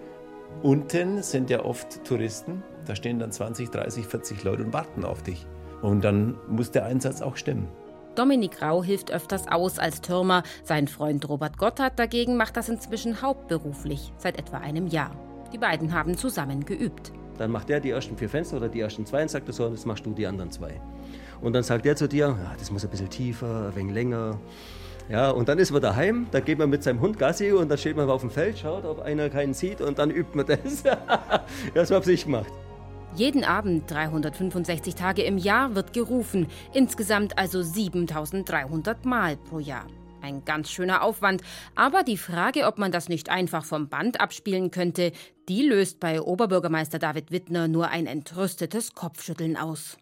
unten 0.64 1.22
sind 1.22 1.52
ja 1.52 1.64
oft 1.64 2.04
Touristen, 2.04 2.64
da 2.88 2.96
stehen 2.96 3.20
dann 3.20 3.32
20, 3.32 3.70
30, 3.70 4.08
40 4.08 4.44
Leute 4.44 4.64
und 4.64 4.74
warten 4.74 5.06
auf 5.06 5.22
dich. 5.22 5.46
Und 5.84 6.04
dann 6.04 6.34
muss 6.50 6.72
der 6.72 6.86
Einsatz 6.86 7.22
auch 7.22 7.38
stimmen. 7.38 7.68
Dominik 8.16 8.62
Rau 8.62 8.82
hilft 8.82 9.12
öfters 9.12 9.48
aus 9.48 9.78
als 9.78 10.02
Türmer. 10.02 10.44
Sein 10.64 10.88
Freund 10.88 11.28
Robert 11.28 11.58
Gotthard 11.58 12.00
dagegen 12.00 12.38
macht 12.38 12.56
das 12.56 12.70
inzwischen 12.70 13.22
hauptberuflich, 13.22 14.14
seit 14.18 14.40
etwa 14.40 14.58
einem 14.58 14.88
Jahr. 14.88 15.12
Die 15.52 15.58
beiden 15.58 15.94
haben 15.94 16.18
zusammen 16.18 16.66
geübt. 16.66 17.12
Dann 17.38 17.52
macht 17.52 17.70
er 17.70 17.82
die 17.82 17.90
ersten 17.90 18.18
vier 18.18 18.30
Fenster 18.30 18.58
oder 18.58 18.70
die 18.70 18.80
ersten 18.80 19.06
zwei 19.06 19.22
und 19.22 19.30
sagt 19.30 19.54
so, 19.54 19.68
jetzt 19.68 19.86
machst 19.86 20.06
du 20.06 20.14
die 20.14 20.26
anderen 20.26 20.52
zwei. 20.52 20.80
Und 21.42 21.54
dann 21.54 21.64
sagt 21.64 21.86
er 21.86 21.98
zu 21.98 22.08
dir, 22.08 22.28
ja, 22.28 22.56
das 22.58 22.72
muss 22.72 22.86
ein 22.86 22.90
bisschen 22.90 23.10
tiefer, 23.10 23.68
ein 23.68 23.76
wenig 23.76 23.94
länger. 23.94 24.40
Ja, 25.10 25.30
und 25.32 25.50
dann 25.50 25.60
ist 25.60 25.72
man 25.72 25.82
daheim, 25.82 26.28
da 26.32 26.40
geht 26.40 26.58
man 26.58 26.70
mit 26.70 26.84
seinem 26.84 27.02
Hund 27.02 27.20
Gassi 27.20 27.52
und 27.52 27.70
dann 27.70 27.78
steht 27.78 27.96
man 27.96 28.10
auf 28.10 28.22
dem 28.22 28.32
Feld, 28.32 28.58
schaut, 28.58 28.86
ob 28.86 29.02
einer 29.02 29.30
keinen 29.30 29.54
sieht 29.54 29.82
und 29.82 30.00
dann 30.00 30.10
übt 30.10 30.32
man 30.34 30.46
das. 30.46 30.84
das 31.74 31.92
habe 31.92 32.12
ich 32.12 32.24
gemacht. 32.24 32.52
Jeden 33.16 33.46
Abend 33.46 33.90
365 33.90 34.94
Tage 34.94 35.22
im 35.24 35.38
Jahr 35.38 35.74
wird 35.74 35.94
gerufen, 35.94 36.48
insgesamt 36.74 37.38
also 37.38 37.62
7300 37.62 39.06
Mal 39.06 39.38
pro 39.38 39.60
Jahr. 39.60 39.88
Ein 40.22 40.44
ganz 40.44 40.70
schöner 40.70 41.02
Aufwand, 41.02 41.42
aber 41.76 42.04
die 42.04 42.18
Frage, 42.18 42.66
ob 42.66 42.78
man 42.78 42.92
das 42.92 43.08
nicht 43.08 43.30
einfach 43.30 43.64
vom 43.64 43.88
Band 43.88 44.20
abspielen 44.20 44.70
könnte, 44.70 45.14
die 45.48 45.62
löst 45.62 46.02
bei 46.02 46.22
Oberbürgermeister 46.22 47.00
David 47.00 47.32
Wittner 47.32 47.70
nur 47.70 47.88
ein 47.88 48.06
entrüstetes 48.06 48.96
Kopfschütteln 48.96 49.56
aus. 49.56 49.98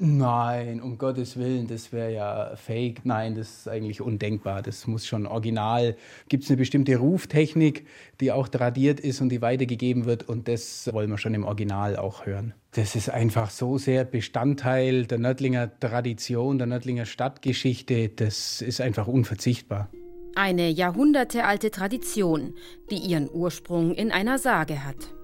Nein, 0.00 0.80
um 0.80 0.96
Gottes 0.96 1.36
Willen, 1.36 1.66
das 1.66 1.92
wäre 1.92 2.12
ja 2.12 2.52
fake. 2.54 3.00
Nein, 3.04 3.34
das 3.34 3.60
ist 3.60 3.68
eigentlich 3.68 4.00
undenkbar. 4.00 4.62
Das 4.62 4.86
muss 4.86 5.08
schon 5.08 5.26
original. 5.26 5.96
Gibt 6.28 6.44
es 6.44 6.50
eine 6.50 6.56
bestimmte 6.56 6.96
Ruftechnik, 6.96 7.84
die 8.20 8.30
auch 8.30 8.46
tradiert 8.46 9.00
ist 9.00 9.20
und 9.20 9.28
die 9.28 9.42
weitergegeben 9.42 10.04
wird 10.04 10.28
und 10.28 10.46
das 10.46 10.88
wollen 10.92 11.10
wir 11.10 11.18
schon 11.18 11.34
im 11.34 11.42
Original 11.42 11.96
auch 11.96 12.26
hören. 12.26 12.54
Das 12.72 12.94
ist 12.94 13.10
einfach 13.10 13.50
so 13.50 13.76
sehr 13.76 14.04
Bestandteil 14.04 15.06
der 15.06 15.18
Nördlinger 15.18 15.80
Tradition, 15.80 16.58
der 16.58 16.68
Nördlinger 16.68 17.04
Stadtgeschichte. 17.04 18.08
Das 18.08 18.62
ist 18.62 18.80
einfach 18.80 19.08
unverzichtbar. 19.08 19.88
Eine 20.36 20.68
jahrhundertealte 20.68 21.72
Tradition, 21.72 22.54
die 22.92 22.98
ihren 22.98 23.28
Ursprung 23.28 23.94
in 23.94 24.12
einer 24.12 24.38
Sage 24.38 24.84
hat. 24.84 25.17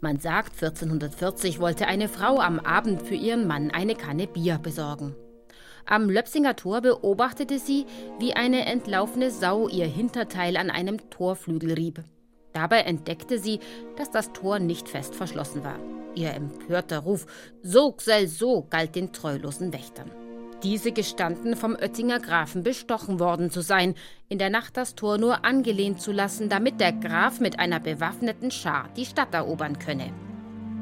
Man 0.00 0.18
sagt, 0.18 0.62
1440 0.62 1.58
wollte 1.58 1.86
eine 1.86 2.08
Frau 2.08 2.38
am 2.38 2.60
Abend 2.60 3.02
für 3.02 3.14
ihren 3.14 3.46
Mann 3.46 3.70
eine 3.70 3.94
Kanne 3.94 4.26
Bier 4.26 4.58
besorgen. 4.58 5.14
Am 5.86 6.10
Löpsinger 6.10 6.56
Tor 6.56 6.80
beobachtete 6.80 7.58
sie, 7.58 7.86
wie 8.18 8.34
eine 8.34 8.66
entlaufene 8.66 9.30
Sau 9.30 9.68
ihr 9.68 9.86
Hinterteil 9.86 10.56
an 10.56 10.70
einem 10.70 11.10
Torflügel 11.10 11.74
rieb. 11.74 12.02
Dabei 12.52 12.80
entdeckte 12.80 13.38
sie, 13.38 13.60
dass 13.96 14.10
das 14.10 14.32
Tor 14.32 14.58
nicht 14.58 14.88
fest 14.88 15.14
verschlossen 15.14 15.62
war. 15.62 15.78
Ihr 16.14 16.32
empörter 16.34 17.00
Ruf 17.00 17.26
So, 17.62 17.94
sel 17.98 18.26
so 18.26 18.66
galt 18.68 18.96
den 18.96 19.12
treulosen 19.12 19.72
Wächtern. 19.72 20.10
Diese 20.68 20.90
gestanden 20.90 21.54
vom 21.54 21.76
Oettinger 21.76 22.18
Grafen 22.18 22.64
bestochen 22.64 23.20
worden 23.20 23.52
zu 23.52 23.60
sein, 23.60 23.94
in 24.28 24.38
der 24.38 24.50
Nacht 24.50 24.76
das 24.76 24.96
Tor 24.96 25.16
nur 25.16 25.44
angelehnt 25.44 26.00
zu 26.00 26.10
lassen, 26.10 26.48
damit 26.48 26.80
der 26.80 26.92
Graf 26.92 27.38
mit 27.38 27.60
einer 27.60 27.78
bewaffneten 27.78 28.50
Schar 28.50 28.88
die 28.96 29.06
Stadt 29.06 29.32
erobern 29.32 29.78
könne. 29.78 30.12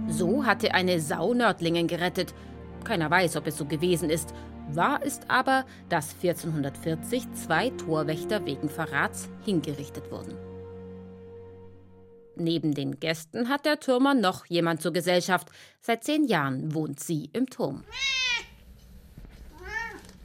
So 0.08 0.46
hatte 0.46 0.72
eine 0.72 1.00
Sau 1.00 1.34
Nördlingen 1.34 1.86
gerettet. 1.86 2.32
Keiner 2.84 3.10
weiß, 3.10 3.36
ob 3.36 3.46
es 3.46 3.58
so 3.58 3.66
gewesen 3.66 4.08
ist. 4.08 4.32
Wahr 4.70 5.02
ist 5.02 5.28
aber, 5.28 5.66
dass 5.90 6.14
1440 6.14 7.30
zwei 7.34 7.68
Torwächter 7.68 8.46
wegen 8.46 8.70
Verrats 8.70 9.28
hingerichtet 9.44 10.10
wurden. 10.10 10.34
Neben 12.36 12.72
den 12.72 13.00
Gästen 13.00 13.50
hat 13.50 13.66
der 13.66 13.80
Türmer 13.80 14.14
noch 14.14 14.46
jemand 14.46 14.80
zur 14.80 14.94
Gesellschaft. 14.94 15.48
Seit 15.82 16.04
zehn 16.04 16.24
Jahren 16.24 16.72
wohnt 16.72 17.00
sie 17.00 17.28
im 17.34 17.50
Turm. 17.50 17.84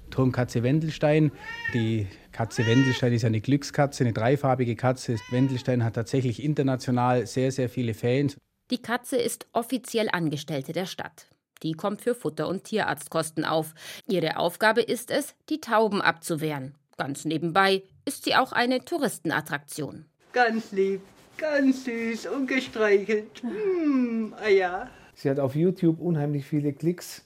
Turmkatze 0.09 0.63
Wendelstein. 0.63 1.31
Die 1.73 2.07
Katze 2.31 2.65
Wendelstein 2.65 3.13
ist 3.13 3.25
eine 3.25 3.41
Glückskatze, 3.41 4.03
eine 4.03 4.13
dreifarbige 4.13 4.75
Katze. 4.75 5.17
Wendelstein 5.31 5.83
hat 5.83 5.95
tatsächlich 5.95 6.43
international 6.43 7.27
sehr, 7.27 7.51
sehr 7.51 7.69
viele 7.69 7.93
Fans. 7.93 8.37
Die 8.71 8.81
Katze 8.81 9.17
ist 9.17 9.47
offiziell 9.51 10.09
Angestellte 10.11 10.73
der 10.73 10.85
Stadt. 10.85 11.27
Die 11.63 11.73
kommt 11.73 12.01
für 12.01 12.15
Futter- 12.15 12.47
und 12.47 12.63
Tierarztkosten 12.63 13.43
auf. 13.43 13.73
Ihre 14.07 14.37
Aufgabe 14.37 14.81
ist 14.81 15.11
es, 15.11 15.35
die 15.49 15.59
Tauben 15.59 16.01
abzuwehren. 16.01 16.75
Ganz 16.97 17.25
nebenbei 17.25 17.83
ist 18.05 18.25
sie 18.25 18.35
auch 18.35 18.51
eine 18.51 18.83
Touristenattraktion. 18.85 20.05
Ganz 20.33 20.71
lieb, 20.71 21.01
ganz 21.37 21.85
süß 21.85 22.27
und 22.27 22.47
gestreichelt. 22.47 23.41
Hm, 23.41 24.33
ah 24.39 24.49
ja. 24.49 24.89
Sie 25.15 25.29
hat 25.29 25.39
auf 25.39 25.55
YouTube 25.55 25.99
unheimlich 25.99 26.45
viele 26.45 26.71
Klicks 26.71 27.25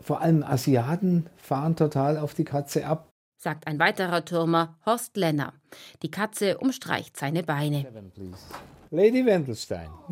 vor 0.00 0.20
allem 0.20 0.42
Asiaten 0.42 1.28
fahren 1.36 1.76
total 1.76 2.18
auf 2.18 2.34
die 2.34 2.44
Katze 2.44 2.86
ab. 2.86 3.08
Sagt 3.36 3.66
ein 3.66 3.78
weiterer 3.78 4.24
Türmer, 4.24 4.76
Horst 4.84 5.16
Lenner. 5.16 5.52
Die 6.02 6.10
Katze 6.10 6.58
umstreicht 6.58 7.16
seine 7.16 7.42
Beine. 7.42 7.86
Lady 8.90 9.24
Wendelstein. 9.24 9.90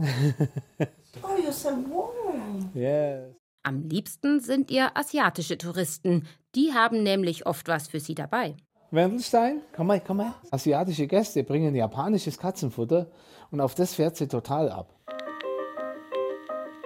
oh, 1.23 1.41
you're 1.43 1.51
so 1.51 1.71
warm. 1.71 2.71
Yes. 2.75 3.35
Am 3.63 3.83
liebsten 3.83 4.41
sind 4.41 4.71
ihr 4.71 4.97
asiatische 4.97 5.59
Touristen. 5.59 6.29
Die 6.55 6.73
haben 6.73 7.03
nämlich 7.03 7.47
oft 7.47 7.67
was 7.67 7.89
für 7.89 7.99
sie 7.99 8.15
dabei. 8.15 8.57
Wendelstein, 8.93 9.61
komm 9.75 9.89
mal, 9.89 10.01
komm 10.01 10.19
mal. 10.19 10.35
Asiatische 10.53 11.09
Gäste 11.09 11.43
bringen 11.43 11.75
japanisches 11.75 12.39
Katzenfutter 12.39 13.11
und 13.51 13.61
auf 13.61 13.75
das 13.75 13.95
fährt 13.95 14.17
sie 14.17 14.29
total 14.29 14.71
ab. 14.71 14.95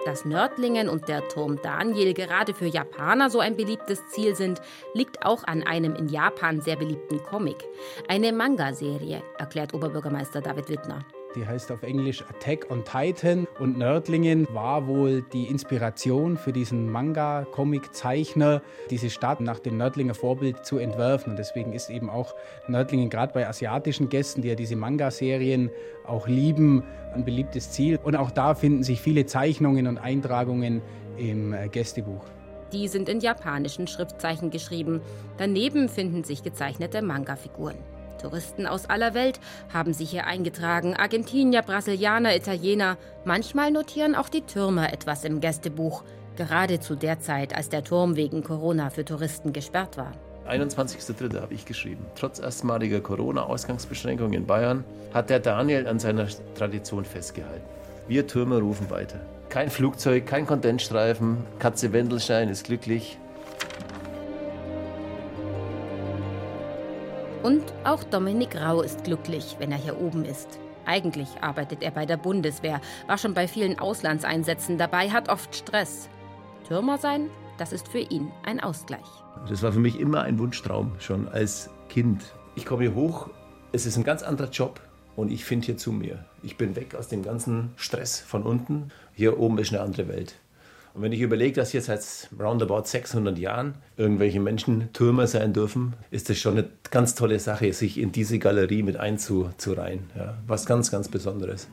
Dass 0.05 0.25
Nördlingen 0.25 0.89
und 0.89 1.07
der 1.07 1.27
Turm 1.27 1.59
Daniel 1.61 2.13
gerade 2.15 2.55
für 2.55 2.65
Japaner 2.65 3.29
so 3.29 3.39
ein 3.39 3.55
beliebtes 3.55 4.07
Ziel 4.07 4.35
sind, 4.35 4.59
liegt 4.95 5.23
auch 5.23 5.43
an 5.43 5.61
einem 5.61 5.95
in 5.95 6.09
Japan 6.09 6.59
sehr 6.59 6.75
beliebten 6.75 7.21
Comic. 7.23 7.63
Eine 8.07 8.33
Manga-Serie, 8.33 9.21
erklärt 9.37 9.75
Oberbürgermeister 9.75 10.41
David 10.41 10.69
Wittner. 10.69 11.05
Die 11.35 11.47
heißt 11.47 11.71
auf 11.71 11.83
Englisch 11.83 12.23
Attack 12.29 12.69
on 12.69 12.83
Titan 12.83 13.47
und 13.59 13.77
Nördlingen 13.77 14.47
war 14.53 14.87
wohl 14.87 15.23
die 15.31 15.45
Inspiration 15.45 16.35
für 16.35 16.51
diesen 16.51 16.91
Manga-Comic-Zeichner, 16.91 18.61
diese 18.89 19.09
Stadt 19.09 19.39
nach 19.39 19.59
dem 19.59 19.77
Nördlinger 19.77 20.13
Vorbild 20.13 20.65
zu 20.65 20.77
entwerfen. 20.77 21.31
Und 21.31 21.39
deswegen 21.39 21.71
ist 21.71 21.89
eben 21.89 22.09
auch 22.09 22.35
Nördlingen 22.67 23.09
gerade 23.09 23.31
bei 23.31 23.47
asiatischen 23.47 24.09
Gästen, 24.09 24.41
die 24.41 24.49
ja 24.49 24.55
diese 24.55 24.75
Manga-Serien 24.75 25.69
auch 26.05 26.27
lieben, 26.27 26.83
ein 27.13 27.23
beliebtes 27.23 27.71
Ziel. 27.71 27.97
Und 28.03 28.17
auch 28.17 28.31
da 28.31 28.53
finden 28.53 28.83
sich 28.83 28.99
viele 28.99 29.25
Zeichnungen 29.25 29.87
und 29.87 29.99
Eintragungen 29.99 30.81
im 31.17 31.53
äh, 31.53 31.69
Gästebuch. 31.69 32.25
Die 32.73 32.87
sind 32.87 33.07
in 33.07 33.19
japanischen 33.19 33.87
Schriftzeichen 33.87 34.49
geschrieben. 34.49 35.01
Daneben 35.37 35.87
finden 35.87 36.23
sich 36.23 36.43
gezeichnete 36.43 37.01
Manga-Figuren. 37.01 37.75
Touristen 38.21 38.67
aus 38.67 38.89
aller 38.89 39.13
Welt 39.13 39.39
haben 39.73 39.93
sich 39.93 40.11
hier 40.11 40.25
eingetragen. 40.25 40.95
Argentinier, 40.95 41.61
Brasilianer, 41.61 42.35
Italiener. 42.35 42.97
Manchmal 43.25 43.71
notieren 43.71 44.15
auch 44.15 44.29
die 44.29 44.41
Türmer 44.41 44.93
etwas 44.93 45.23
im 45.23 45.41
Gästebuch. 45.41 46.03
Gerade 46.37 46.79
zu 46.79 46.95
der 46.95 47.19
Zeit, 47.19 47.55
als 47.55 47.69
der 47.69 47.83
Turm 47.83 48.15
wegen 48.15 48.43
Corona 48.43 48.89
für 48.89 49.03
Touristen 49.03 49.53
gesperrt 49.53 49.97
war. 49.97 50.13
21.03. 50.49 51.41
habe 51.41 51.53
ich 51.53 51.65
geschrieben. 51.65 52.05
Trotz 52.15 52.39
erstmaliger 52.39 52.99
Corona-Ausgangsbeschränkungen 52.99 54.33
in 54.33 54.45
Bayern 54.45 54.83
hat 55.13 55.29
der 55.29 55.39
Daniel 55.39 55.87
an 55.87 55.99
seiner 55.99 56.27
Tradition 56.55 57.05
festgehalten. 57.05 57.65
Wir 58.07 58.27
Türmer 58.27 58.59
rufen 58.59 58.89
weiter. 58.89 59.19
Kein 59.49 59.69
Flugzeug, 59.69 60.25
kein 60.25 60.45
Kondensstreifen. 60.45 61.37
Katze 61.59 61.93
Wendelstein 61.93 62.49
ist 62.49 62.65
glücklich. 62.65 63.17
Und 67.43 67.63
auch 67.85 68.03
Dominik 68.03 68.55
Rau 68.55 68.81
ist 68.81 69.03
glücklich, 69.03 69.55
wenn 69.57 69.71
er 69.71 69.77
hier 69.77 69.99
oben 69.99 70.25
ist. 70.25 70.59
Eigentlich 70.85 71.29
arbeitet 71.41 71.81
er 71.81 71.91
bei 71.91 72.05
der 72.05 72.17
Bundeswehr, 72.17 72.81
war 73.07 73.17
schon 73.17 73.33
bei 73.33 73.47
vielen 73.47 73.79
Auslandseinsätzen 73.79 74.77
dabei, 74.77 75.09
hat 75.09 75.29
oft 75.29 75.55
Stress. 75.55 76.07
Türmer 76.67 76.99
sein, 76.99 77.29
das 77.57 77.73
ist 77.73 77.87
für 77.87 77.99
ihn 77.99 78.31
ein 78.43 78.59
Ausgleich. 78.59 79.05
Das 79.49 79.63
war 79.63 79.71
für 79.71 79.79
mich 79.79 79.99
immer 79.99 80.21
ein 80.21 80.37
Wunschtraum, 80.37 80.91
schon 80.99 81.27
als 81.27 81.69
Kind. 81.89 82.21
Ich 82.55 82.65
komme 82.65 82.83
hier 82.83 82.95
hoch, 82.95 83.29
es 83.71 83.85
ist 83.85 83.97
ein 83.97 84.03
ganz 84.03 84.21
anderer 84.21 84.49
Job 84.49 84.79
und 85.15 85.31
ich 85.31 85.43
finde 85.43 85.65
hier 85.65 85.77
zu 85.77 85.91
mir. 85.91 86.25
Ich 86.43 86.57
bin 86.57 86.75
weg 86.75 86.93
aus 86.95 87.07
dem 87.07 87.23
ganzen 87.23 87.71
Stress 87.75 88.19
von 88.19 88.43
unten. 88.43 88.91
Hier 89.13 89.39
oben 89.39 89.57
ist 89.57 89.73
eine 89.73 89.81
andere 89.81 90.07
Welt. 90.07 90.35
Und 90.93 91.03
wenn 91.03 91.13
ich 91.13 91.21
überlege, 91.21 91.53
dass 91.53 91.71
jetzt 91.71 91.85
seit 91.85 92.29
roundabout 92.37 92.83
600 92.85 93.37
Jahren 93.37 93.75
irgendwelche 93.95 94.41
Menschen 94.41 94.91
Türmer 94.91 95.25
sein 95.27 95.53
dürfen, 95.53 95.93
ist 96.11 96.29
das 96.29 96.37
schon 96.37 96.57
eine 96.57 96.69
ganz 96.89 97.15
tolle 97.15 97.39
Sache, 97.39 97.71
sich 97.71 97.97
in 97.97 98.11
diese 98.11 98.39
Galerie 98.39 98.83
mit 98.83 98.97
einzureihen. 98.97 100.09
Ja, 100.15 100.37
was 100.47 100.65
ganz, 100.65 100.91
ganz 100.91 101.07
Besonderes. 101.07 101.69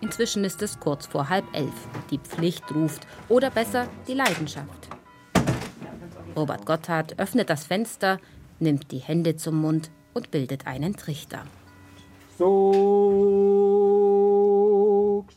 Inzwischen 0.00 0.44
ist 0.44 0.60
es 0.62 0.80
kurz 0.80 1.06
vor 1.06 1.28
halb 1.28 1.44
elf. 1.52 1.72
Die 2.10 2.18
Pflicht 2.18 2.64
ruft 2.74 3.06
oder 3.28 3.50
besser 3.50 3.86
die 4.08 4.14
Leidenschaft. 4.14 4.88
Robert 6.36 6.66
Gotthard 6.66 7.18
öffnet 7.20 7.48
das 7.48 7.64
Fenster, 7.64 8.18
nimmt 8.58 8.90
die 8.90 8.98
Hände 8.98 9.36
zum 9.36 9.60
Mund 9.60 9.92
und 10.12 10.32
bildet 10.32 10.66
einen 10.66 10.96
Trichter. 10.96 11.44
So, 12.36 12.74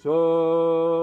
so. 0.04 0.97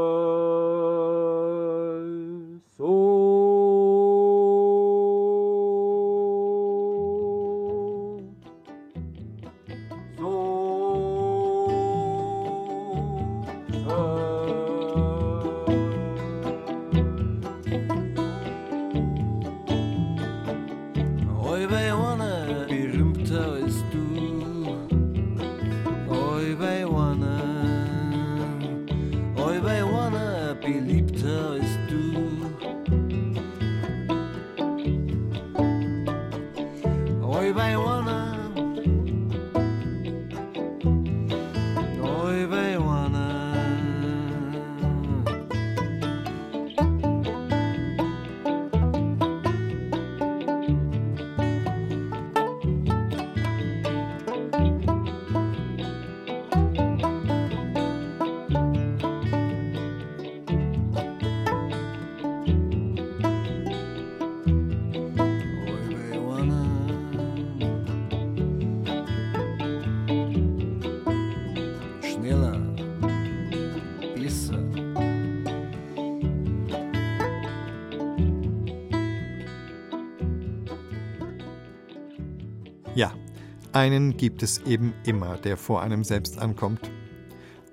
Einen 83.75 84.17
gibt 84.17 84.45
es 84.45 84.59
eben 84.59 84.95
immer, 85.05 85.37
der 85.37 85.57
vor 85.57 85.83
einem 85.83 86.05
selbst 86.05 86.39
ankommt. 86.39 86.93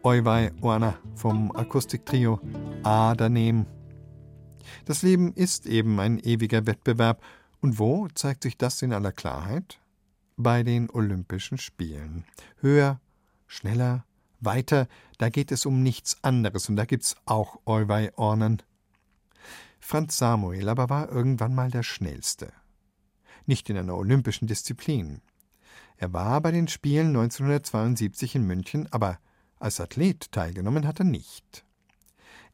Oiwei 0.02 0.52
Oana 0.60 0.98
vom 1.14 1.56
Akustiktrio 1.56 2.42
Adanem. 2.82 3.68
Das 4.86 5.04
Leben 5.04 5.32
ist 5.34 5.68
eben 5.68 6.00
ein 6.00 6.18
ewiger 6.18 6.66
Wettbewerb. 6.66 7.22
Und 7.60 7.78
wo 7.78 8.08
zeigt 8.16 8.42
sich 8.42 8.58
das 8.58 8.82
in 8.82 8.94
aller 8.94 9.12
Klarheit? 9.12 9.80
Bei 10.38 10.64
den 10.64 10.90
Olympischen 10.90 11.60
Spielen. 11.60 12.26
Höher, 12.62 13.00
schneller, 13.46 14.04
weiter, 14.40 14.88
da 15.20 15.30
geht 15.30 15.52
es 15.52 15.68
um 15.68 15.84
nichts 15.84 16.18
anderes 16.24 16.68
und 16.68 16.78
da 16.78 16.86
gibt's 16.86 17.16
auch 17.26 17.60
Oiwei 17.66 18.12
Ornen. 18.16 18.64
Franz 19.80 20.18
Samuel 20.18 20.68
aber 20.68 20.90
war 20.90 21.12
irgendwann 21.12 21.54
mal 21.54 21.70
der 21.70 21.84
Schnellste. 21.84 22.52
Nicht 23.46 23.70
in 23.70 23.78
einer 23.78 23.96
olympischen 23.96 24.48
Disziplin. 24.48 25.22
Er 26.02 26.14
war 26.14 26.42
bei 26.42 26.50
den 26.50 26.68
Spielen 26.68 27.10
1972 27.10 28.34
in 28.34 28.48
München, 28.48 28.88
aber 28.90 29.20
als 29.60 29.80
Athlet 29.80 30.32
teilgenommen 30.32 30.88
hat 30.88 30.98
er 30.98 31.06
nicht. 31.06 31.64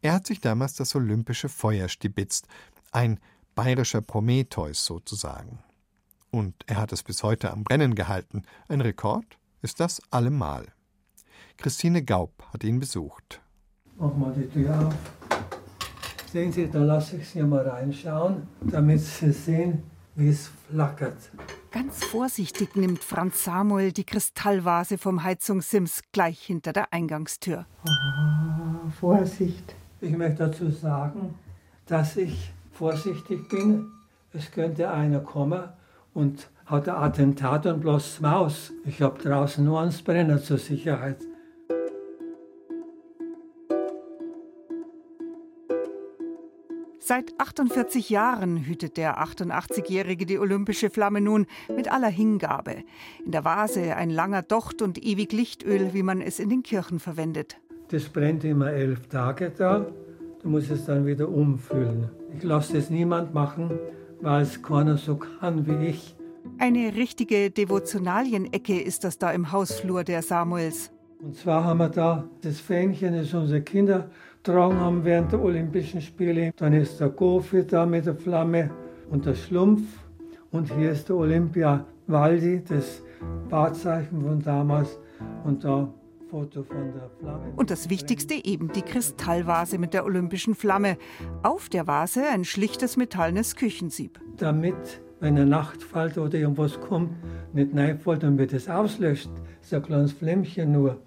Er 0.01 0.11
hat 0.11 0.27
sich 0.27 0.41
damals 0.41 0.73
das 0.73 0.93
olympische 0.95 1.47
Feuer 1.47 1.87
stibitzt, 1.87 2.49
ein 2.91 3.21
bayerischer 3.55 4.01
Prometheus 4.01 4.85
sozusagen. 4.85 5.59
Und 6.29 6.55
er 6.65 6.75
hat 6.75 6.91
es 6.91 7.03
bis 7.03 7.23
heute 7.23 7.51
am 7.51 7.63
Brennen 7.63 7.95
gehalten. 7.95 8.43
Ein 8.67 8.81
Rekord 8.81 9.37
ist 9.61 9.79
das 9.79 10.01
allemal. 10.11 10.65
Christine 11.55 12.03
Gaub 12.03 12.43
hat 12.51 12.65
ihn 12.65 12.81
besucht. 12.81 13.39
Mach 13.97 14.13
mal 14.13 14.33
die 14.33 14.49
Tür 14.49 14.87
auf. 14.87 14.95
Sehen 16.33 16.51
Sie, 16.51 16.69
da 16.69 16.79
lasse 16.79 17.15
ich 17.15 17.29
Sie 17.29 17.41
mal 17.43 17.65
reinschauen, 17.65 18.45
damit 18.59 18.99
Sie 18.99 19.31
sehen, 19.31 19.83
wie 20.17 20.29
es 20.29 20.49
flackert. 20.67 21.31
Ganz 21.71 22.03
vorsichtig 22.03 22.75
nimmt 22.75 23.03
Franz 23.03 23.43
Samuel 23.43 23.91
die 23.91 24.03
Kristallvase 24.03 24.97
vom 24.97 25.23
Heizungssims 25.23 26.01
gleich 26.11 26.41
hinter 26.41 26.73
der 26.73 26.91
Eingangstür. 26.91 27.65
Oh, 27.85 28.89
Vorsicht. 28.99 29.75
Ich 30.01 30.17
möchte 30.17 30.47
dazu 30.47 30.71
sagen, 30.71 31.35
dass 31.85 32.17
ich 32.17 32.51
vorsichtig 32.73 33.47
bin. 33.47 33.91
Es 34.33 34.51
könnte 34.51 34.89
einer 34.89 35.19
kommen 35.19 35.63
und 36.13 36.49
hat 36.65 36.89
ein 36.89 36.95
Attentat 36.95 37.67
und 37.67 37.81
bloß 37.81 38.19
Maus. 38.21 38.73
Ich 38.85 39.01
habe 39.01 39.21
draußen 39.21 39.63
nur 39.63 39.81
einen 39.81 39.93
Brenner 40.03 40.41
zur 40.41 40.57
Sicherheit. 40.57 41.17
Seit 47.07 47.39
48 47.39 48.09
Jahren 48.09 48.65
hütet 48.65 48.97
der 48.97 49.23
88-Jährige 49.23 50.25
die 50.25 50.37
olympische 50.39 50.89
Flamme 50.89 51.21
nun 51.21 51.45
mit 51.73 51.89
aller 51.89 52.09
Hingabe. 52.09 52.83
In 53.23 53.31
der 53.31 53.45
Vase 53.45 53.95
ein 53.95 54.09
langer 54.09 54.41
Docht 54.41 54.81
und 54.81 55.01
ewig 55.01 55.31
Lichtöl, 55.31 55.93
wie 55.93 56.03
man 56.03 56.19
es 56.19 56.37
in 56.37 56.49
den 56.49 56.63
Kirchen 56.63 56.99
verwendet. 56.99 57.61
Das 57.91 58.09
brennt 58.09 58.43
immer 58.43 58.73
elf 58.73 59.07
Tage 59.07 59.53
da. 59.57 59.85
Du 60.43 60.49
musst 60.49 60.69
es 60.69 60.83
dann 60.83 61.05
wieder 61.05 61.29
umfüllen. 61.29 62.09
Ich 62.35 62.43
lasse 62.43 62.73
das 62.73 62.89
niemand 62.89 63.33
machen, 63.33 63.71
weil 64.19 64.41
es 64.41 64.61
keiner 64.61 64.97
so 64.97 65.15
kann 65.15 65.65
wie 65.65 65.87
ich. 65.87 66.13
Eine 66.57 66.93
richtige 66.93 67.51
Devotionalienecke 67.51 68.81
ist 68.81 69.05
das 69.05 69.17
da 69.17 69.31
im 69.31 69.53
Hausflur 69.53 70.03
der 70.03 70.23
Samuels. 70.23 70.91
Und 71.19 71.37
zwar 71.37 71.63
haben 71.63 71.79
wir 71.79 71.87
da 71.87 72.27
das 72.41 72.59
Fähnchen, 72.59 73.15
das 73.15 73.33
unsere 73.33 73.61
Kinder 73.61 74.09
getragen 74.47 74.79
haben 74.79 75.03
während 75.03 75.31
der 75.33 75.43
Olympischen 75.43 75.99
Spiele. 75.99 76.53
Dann 76.55 76.71
ist 76.71 77.01
der 77.01 77.09
Gofi 77.09 77.67
da 77.67 77.85
mit 77.85 78.05
der 78.05 78.15
Flamme 78.15 78.69
und 79.09 79.25
der 79.25 79.35
Schlumpf. 79.35 79.81
Und 80.51 80.73
hier 80.73 80.91
ist 80.91 81.09
der 81.09 81.17
Olympia 81.17 81.85
Waldi, 82.07 82.63
das 82.63 83.03
Wahrzeichen 83.49 84.21
von 84.21 84.41
damals. 84.41 84.99
Und 85.43 85.65
da 85.65 85.91
Foto 86.29 86.63
von 86.63 86.93
der 86.93 87.09
Flamme. 87.19 87.51
Und 87.57 87.71
das 87.71 87.89
Wichtigste 87.89 88.35
eben 88.45 88.71
die 88.71 88.83
Kristallvase 88.83 89.77
mit 89.79 89.93
der 89.93 90.05
olympischen 90.05 90.55
Flamme. 90.55 90.97
Auf 91.43 91.67
der 91.67 91.85
Vase 91.85 92.23
ein 92.31 92.45
schlichtes 92.45 92.95
metallenes 92.95 93.57
Küchensieb. 93.57 94.17
Damit, 94.37 95.01
wenn 95.19 95.35
eine 95.35 95.45
Nacht 95.45 95.83
fällt 95.83 96.17
oder 96.17 96.37
irgendwas 96.37 96.79
kommt, 96.79 97.11
nicht 97.53 97.75
reinfällt 97.75 98.23
und 98.23 98.37
wird 98.37 98.53
es 98.53 98.69
auslöscht. 98.69 99.29
Das 99.59 99.67
ist 99.67 99.73
ein 99.73 99.83
kleines 99.83 100.13
Flämmchen 100.13 100.71
nur. 100.71 101.01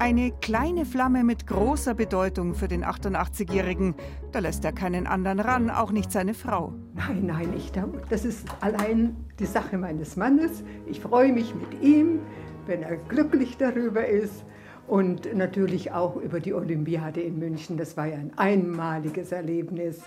Eine 0.00 0.30
kleine 0.30 0.86
Flamme 0.86 1.24
mit 1.24 1.46
großer 1.46 1.94
Bedeutung 1.94 2.54
für 2.54 2.68
den 2.68 2.84
88-Jährigen. 2.84 3.94
Da 4.30 4.38
lässt 4.38 4.64
er 4.64 4.72
keinen 4.72 5.06
anderen 5.08 5.40
ran, 5.40 5.70
auch 5.70 5.90
nicht 5.90 6.12
seine 6.12 6.34
Frau. 6.34 6.72
Nein, 6.94 7.26
nein, 7.26 7.52
ich, 7.56 7.72
das 8.08 8.24
ist 8.24 8.46
allein 8.60 9.16
die 9.40 9.46
Sache 9.46 9.76
meines 9.76 10.16
Mannes. 10.16 10.62
Ich 10.86 11.00
freue 11.00 11.32
mich 11.32 11.54
mit 11.54 11.82
ihm, 11.82 12.20
wenn 12.66 12.82
er 12.82 12.96
glücklich 12.96 13.56
darüber 13.56 14.06
ist. 14.06 14.44
und 14.88 15.36
natürlich 15.36 15.92
auch 15.92 16.16
über 16.16 16.40
die 16.40 16.54
Olympiade 16.54 17.20
in 17.20 17.38
München. 17.38 17.76
Das 17.76 17.96
war 17.96 18.06
ja 18.06 18.16
ein 18.16 18.32
einmaliges 18.36 19.32
Erlebnis. 19.32 20.00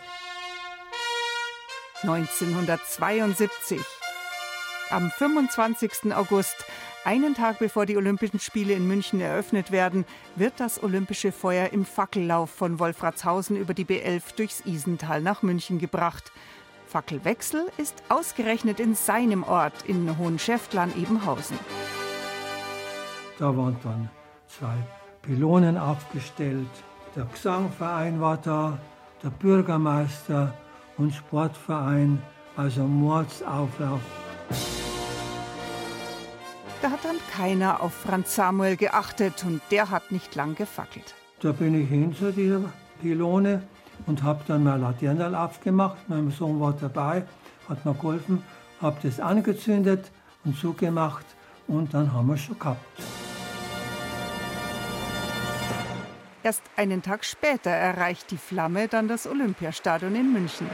1972. 2.01 3.79
Am 4.89 5.11
25. 5.11 6.13
August, 6.15 6.65
einen 7.03 7.33
Tag 7.33 7.59
bevor 7.59 7.85
die 7.85 7.97
Olympischen 7.97 8.39
Spiele 8.39 8.73
in 8.73 8.87
München 8.87 9.21
eröffnet 9.21 9.71
werden, 9.71 10.05
wird 10.35 10.53
das 10.57 10.81
olympische 10.83 11.31
Feuer 11.31 11.69
im 11.71 11.85
Fackellauf 11.85 12.49
von 12.49 12.79
Wolfratshausen 12.79 13.55
über 13.55 13.73
die 13.73 13.85
B11 13.85 14.35
durchs 14.35 14.61
Isental 14.65 15.21
nach 15.21 15.41
München 15.41 15.79
gebracht. 15.79 16.31
Fackelwechsel 16.85 17.67
ist 17.77 18.03
ausgerechnet 18.09 18.79
in 18.79 18.95
seinem 18.95 19.43
Ort 19.43 19.73
in 19.87 20.17
Hohenschäftlarn-Ebenhausen. 20.17 21.57
Da 23.39 23.55
waren 23.57 23.77
dann 23.83 24.09
zwei 24.47 24.75
Pylonen 25.21 25.77
aufgestellt. 25.77 26.69
Der 27.15 27.25
Gesangverein 27.25 28.19
war 28.21 28.37
da, 28.37 28.77
der 29.23 29.29
Bürgermeister 29.29 30.53
und 30.97 31.13
Sportverein, 31.13 32.21
also 32.55 32.83
Mordsauflauf. 32.83 34.01
Da 36.81 36.89
hat 36.89 37.05
dann 37.05 37.17
keiner 37.31 37.81
auf 37.81 37.93
Franz 37.93 38.35
Samuel 38.35 38.75
geachtet 38.75 39.43
und 39.45 39.61
der 39.69 39.91
hat 39.91 40.11
nicht 40.11 40.33
lang 40.33 40.55
gefackelt. 40.55 41.13
Da 41.39 41.51
bin 41.51 41.79
ich 41.79 41.87
hin 41.87 42.15
zu 42.15 42.31
dieser 42.31 42.61
Pylone 43.01 43.61
und 44.07 44.23
habe 44.23 44.41
dann 44.47 44.63
mein 44.63 44.81
Laternenl 44.81 45.35
aufgemacht. 45.35 45.97
Mein 46.07 46.31
Sohn 46.31 46.59
war 46.59 46.73
dabei, 46.73 47.23
hat 47.69 47.85
mir 47.85 47.93
geholfen, 47.93 48.43
habe 48.81 48.97
das 49.03 49.19
angezündet 49.19 50.11
und 50.43 50.57
zugemacht 50.57 51.25
und 51.67 51.93
dann 51.93 52.11
haben 52.11 52.27
wir 52.27 52.33
es 52.33 52.41
schon 52.41 52.57
gehabt. 52.57 52.79
Erst 56.41 56.63
einen 56.75 57.03
Tag 57.03 57.23
später 57.23 57.69
erreicht 57.69 58.31
die 58.31 58.37
Flamme 58.37 58.87
dann 58.87 59.07
das 59.07 59.27
Olympiastadion 59.27 60.15
in 60.15 60.33
München. 60.33 60.65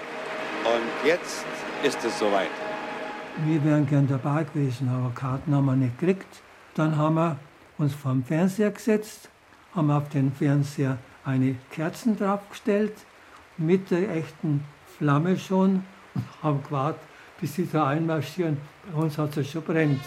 Und 0.63 1.05
jetzt 1.05 1.45
ist 1.83 2.01
es 2.05 2.17
soweit. 2.17 2.66
Wir 3.45 3.63
wären 3.63 3.85
gern 3.85 4.07
dabei 4.07 4.45
gewesen, 4.45 4.89
aber 4.89 5.11
Karten 5.13 5.53
haben 5.53 5.65
wir 5.65 5.75
nicht 5.75 5.99
gekriegt. 5.99 6.41
Dann 6.73 6.97
haben 6.97 7.15
wir 7.15 7.37
uns 7.77 7.93
vor 7.93 8.11
den 8.11 8.23
Fernseher 8.23 8.71
gesetzt, 8.71 9.29
haben 9.75 9.91
auf 9.91 10.09
den 10.09 10.31
Fernseher 10.31 10.97
eine 11.23 11.55
Kerzen 11.69 12.17
draufgestellt, 12.17 12.93
mit 13.57 13.91
der 13.91 14.09
echten 14.15 14.63
Flamme 14.97 15.37
schon 15.37 15.83
und 16.15 16.23
haben 16.41 16.63
gewartet, 16.63 17.01
bis 17.39 17.55
sie 17.55 17.69
da 17.71 17.87
einmarschieren. 17.87 18.57
Bei 18.91 19.03
uns 19.03 19.17
hat 19.19 19.37
es 19.37 19.51
schon 19.51 19.61
brennt. 19.61 20.01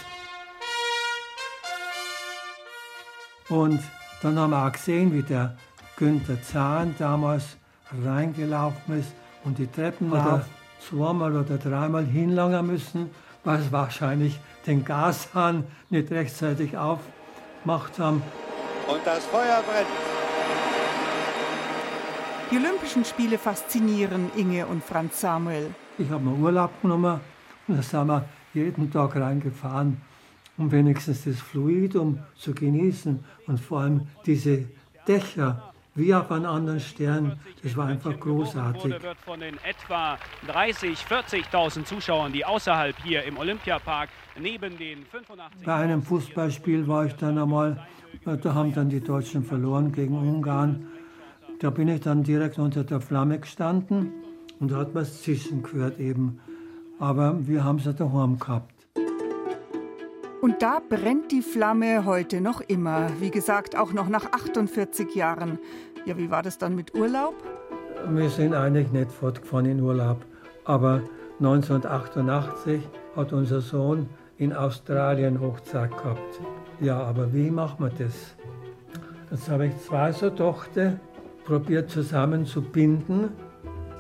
Und 3.48 3.80
dann 4.22 4.38
haben 4.38 4.50
wir 4.50 4.66
auch 4.66 4.72
gesehen, 4.72 5.12
wie 5.14 5.22
der 5.22 5.56
Günther 5.96 6.42
Zahn 6.42 6.96
damals 6.98 7.56
reingelaufen 8.04 8.98
ist 8.98 9.12
und 9.44 9.58
die 9.58 9.66
Treppen 9.68 10.12
oder 10.12 10.44
zweimal 10.80 11.36
oder 11.36 11.58
dreimal 11.58 12.04
hinlangen 12.04 12.66
müssen, 12.66 13.10
weil 13.44 13.60
sie 13.60 13.72
wahrscheinlich 13.72 14.38
den 14.66 14.84
Gashahn 14.84 15.64
nicht 15.88 16.10
rechtzeitig 16.10 16.76
aufgemacht 16.76 17.98
haben. 17.98 18.22
Und 18.88 19.00
das 19.04 19.24
Feuer 19.26 19.62
brennt. 19.66 19.86
Die 22.50 22.56
Olympischen 22.56 23.04
Spiele 23.04 23.38
faszinieren 23.38 24.30
Inge 24.36 24.66
und 24.66 24.82
Franz 24.82 25.20
Samuel. 25.20 25.72
Ich 25.98 26.10
habe 26.10 26.24
mir 26.24 26.36
Urlaub 26.36 26.70
genommen 26.82 27.20
und 27.68 27.78
da 27.78 27.82
sind 27.82 28.08
wir 28.08 28.24
jeden 28.54 28.90
Tag 28.90 29.14
reingefahren, 29.14 30.00
um 30.58 30.72
wenigstens 30.72 31.24
das 31.24 31.38
Fluidum 31.38 32.18
zu 32.36 32.52
genießen 32.52 33.24
und 33.46 33.60
vor 33.60 33.82
allem 33.82 34.08
diese 34.26 34.64
Dächer 35.06 35.69
wie 35.94 36.14
auf 36.14 36.30
einem 36.30 36.46
anderen 36.46 36.80
Stern. 36.80 37.38
Das 37.62 37.76
war 37.76 37.86
einfach 37.86 38.18
großartig. 38.18 39.02
wird 39.02 39.18
von 39.18 39.40
den 39.40 39.56
etwa 39.64 40.18
30, 40.46 40.98
40.000 40.98 41.84
Zuschauern, 41.84 42.32
die 42.32 42.44
außerhalb 42.44 42.96
hier 43.02 43.24
im 43.24 43.38
Olympiapark 43.38 44.08
neben 44.38 44.76
den 44.78 45.04
85. 45.06 45.64
Bei 45.64 45.74
einem 45.74 46.02
Fußballspiel 46.02 46.86
war 46.86 47.06
ich 47.06 47.14
dann 47.14 47.38
einmal, 47.38 47.84
da 48.24 48.54
haben 48.54 48.72
dann 48.72 48.88
die 48.88 49.00
Deutschen 49.00 49.44
verloren 49.44 49.92
gegen 49.92 50.16
Ungarn. 50.16 50.86
Da 51.60 51.70
bin 51.70 51.88
ich 51.88 52.00
dann 52.00 52.22
direkt 52.22 52.58
unter 52.58 52.84
der 52.84 53.00
Flamme 53.00 53.38
gestanden 53.38 54.12
und 54.60 54.70
da 54.70 54.76
hat 54.76 54.94
man 54.94 55.04
das 55.04 55.22
Zischen 55.22 55.62
gehört 55.62 55.98
eben. 55.98 56.40
Aber 56.98 57.46
wir 57.46 57.64
haben 57.64 57.78
es 57.78 57.86
ja 57.86 57.92
daheim 57.92 58.38
gehabt. 58.38 58.79
Und 60.40 60.62
da 60.62 60.80
brennt 60.80 61.32
die 61.32 61.42
Flamme 61.42 62.06
heute 62.06 62.40
noch 62.40 62.62
immer. 62.62 63.10
Wie 63.20 63.30
gesagt, 63.30 63.76
auch 63.76 63.92
noch 63.92 64.08
nach 64.08 64.32
48 64.32 65.14
Jahren. 65.14 65.58
Ja, 66.06 66.16
wie 66.16 66.30
war 66.30 66.42
das 66.42 66.56
dann 66.56 66.74
mit 66.74 66.94
Urlaub? 66.94 67.34
Wir 68.08 68.30
sind 68.30 68.54
eigentlich 68.54 68.90
nicht 68.90 69.12
fortgefahren 69.12 69.66
in 69.66 69.80
Urlaub. 69.82 70.24
Aber 70.64 71.02
1988 71.40 72.80
hat 73.16 73.34
unser 73.34 73.60
Sohn 73.60 74.08
in 74.38 74.54
Australien 74.54 75.38
Hochzeit 75.40 75.90
gehabt. 75.90 76.40
Ja, 76.80 76.98
aber 76.98 77.34
wie 77.34 77.50
machen 77.50 77.84
wir 77.84 77.90
das? 77.90 78.34
Jetzt 79.30 79.50
habe 79.50 79.66
ich 79.66 79.78
zwei 79.80 80.10
so 80.12 80.30
Tochter 80.30 80.98
probiert 81.44 81.90
zusammen 81.90 82.46
zu 82.46 82.62
binden. 82.62 83.28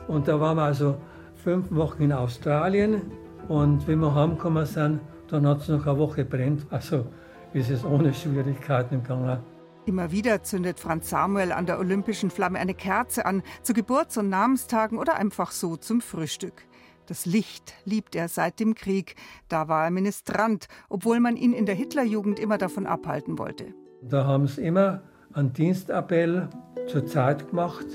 Und 0.08 0.26
da 0.26 0.40
waren 0.40 0.56
wir 0.56 0.62
also 0.62 0.96
fünf 1.34 1.70
Wochen 1.70 2.02
in 2.04 2.12
Australien. 2.12 3.02
Und 3.48 3.86
wenn 3.86 3.98
wir 3.98 4.14
heimgekommen 4.14 4.64
sind, 4.64 5.00
dann 5.30 5.46
hat 5.46 5.60
es 5.60 5.68
noch 5.68 5.86
eine 5.86 5.98
Woche 5.98 6.24
brennt. 6.24 6.66
Also 6.70 7.06
ist 7.52 7.70
es 7.70 7.84
ohne 7.84 8.12
Schwierigkeiten 8.14 9.02
gegangen. 9.02 9.40
Immer 9.86 10.12
wieder 10.12 10.42
zündet 10.42 10.78
Franz 10.78 11.10
Samuel 11.10 11.52
an 11.52 11.66
der 11.66 11.78
olympischen 11.78 12.30
Flamme 12.30 12.58
eine 12.58 12.74
Kerze 12.74 13.26
an, 13.26 13.42
zu 13.62 13.72
Geburts- 13.72 14.18
und 14.18 14.28
Namenstagen 14.28 14.98
oder 14.98 15.16
einfach 15.16 15.50
so 15.50 15.76
zum 15.76 16.00
Frühstück. 16.00 16.66
Das 17.06 17.26
Licht 17.26 17.74
liebt 17.84 18.14
er 18.14 18.28
seit 18.28 18.60
dem 18.60 18.74
Krieg. 18.74 19.16
Da 19.48 19.66
war 19.66 19.84
er 19.84 19.90
Ministrant, 19.90 20.66
obwohl 20.88 21.18
man 21.18 21.36
ihn 21.36 21.52
in 21.52 21.66
der 21.66 21.74
Hitlerjugend 21.74 22.38
immer 22.38 22.58
davon 22.58 22.86
abhalten 22.86 23.38
wollte. 23.38 23.74
Da 24.02 24.24
haben 24.26 24.46
sie 24.46 24.62
immer 24.62 25.02
einen 25.32 25.52
Dienstappell 25.52 26.48
zur 26.86 27.06
Zeit 27.06 27.48
gemacht, 27.48 27.86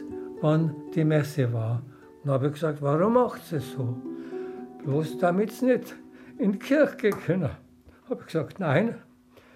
wann 0.41 0.75
die 0.95 1.05
Messe 1.05 1.53
war. 1.53 1.81
Und 2.23 2.31
habe 2.31 2.47
ich 2.47 2.53
gesagt, 2.53 2.81
warum 2.81 3.13
macht 3.13 3.45
sie 3.45 3.57
es 3.57 3.71
so? 3.71 3.95
Bloß 4.83 5.17
damit 5.19 5.51
sie 5.51 5.67
nicht 5.67 5.95
in 6.37 6.53
die 6.53 6.59
Kirche 6.59 6.97
gehen 6.97 7.19
können. 7.19 7.51
Habe 8.09 8.21
ich 8.21 8.25
gesagt, 8.27 8.59
nein, 8.59 8.95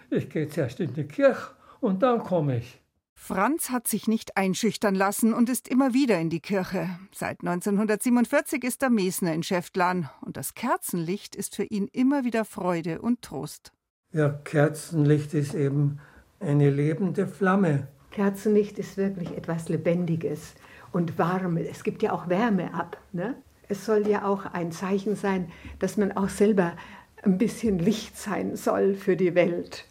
ich 0.09 0.29
gehe 0.29 0.47
zuerst 0.47 0.79
in 0.79 0.93
die 0.93 1.05
Kirche 1.05 1.51
und 1.79 2.01
dann 2.01 2.19
komme 2.19 2.57
ich. 2.57 2.81
Franz 3.21 3.69
hat 3.69 3.87
sich 3.87 4.07
nicht 4.07 4.37
einschüchtern 4.37 4.95
lassen 4.95 5.33
und 5.33 5.49
ist 5.49 5.67
immer 5.67 5.93
wieder 5.93 6.19
in 6.19 6.29
die 6.29 6.39
Kirche. 6.39 6.89
Seit 7.13 7.41
1947 7.41 8.63
ist 8.63 8.81
er 8.81 8.89
Mesner 8.89 9.33
in 9.33 9.43
Schäftlarn 9.43 10.09
und 10.21 10.37
das 10.37 10.55
Kerzenlicht 10.55 11.35
ist 11.35 11.55
für 11.55 11.65
ihn 11.65 11.89
immer 11.91 12.23
wieder 12.23 12.45
Freude 12.45 13.01
und 13.01 13.21
Trost. 13.21 13.73
Ja, 14.13 14.29
Kerzenlicht 14.29 15.33
ist 15.33 15.53
eben 15.53 15.99
eine 16.39 16.69
lebende 16.69 17.27
Flamme. 17.27 17.87
Kerzenlicht 18.09 18.79
ist 18.79 18.97
wirklich 18.97 19.35
etwas 19.37 19.69
Lebendiges 19.69 20.55
und 20.91 21.19
Warme. 21.19 21.67
Es 21.67 21.83
gibt 21.83 22.01
ja 22.01 22.13
auch 22.13 22.29
Wärme 22.29 22.73
ab. 22.73 22.97
Ne? 23.11 23.35
Es 23.71 23.85
soll 23.85 24.07
ja 24.07 24.25
auch 24.25 24.47
ein 24.47 24.71
Zeichen 24.71 25.15
sein, 25.15 25.51
dass 25.77 25.95
man 25.95 26.11
auch 26.11 26.29
selber 26.29 26.73
ein 27.21 27.37
bisschen 27.37 27.77
Licht 27.77 28.17
sein 28.17 28.55
soll 28.55 28.95
für 28.95 29.15
die 29.15 29.35
Welt. 29.35 29.85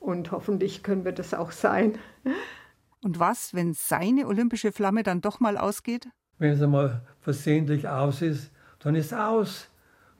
Und 0.00 0.32
hoffentlich 0.32 0.82
können 0.82 1.06
wir 1.06 1.12
das 1.12 1.32
auch 1.32 1.50
sein. 1.50 1.96
Und 3.02 3.18
was, 3.18 3.54
wenn 3.54 3.72
seine 3.72 4.26
olympische 4.26 4.70
Flamme 4.70 5.02
dann 5.02 5.22
doch 5.22 5.40
mal 5.40 5.56
ausgeht? 5.56 6.08
Wenn 6.36 6.56
sie 6.56 6.66
mal 6.66 7.00
versehentlich 7.20 7.88
aus 7.88 8.20
ist, 8.20 8.52
dann 8.80 8.94
ist 8.94 9.14
aus. 9.14 9.70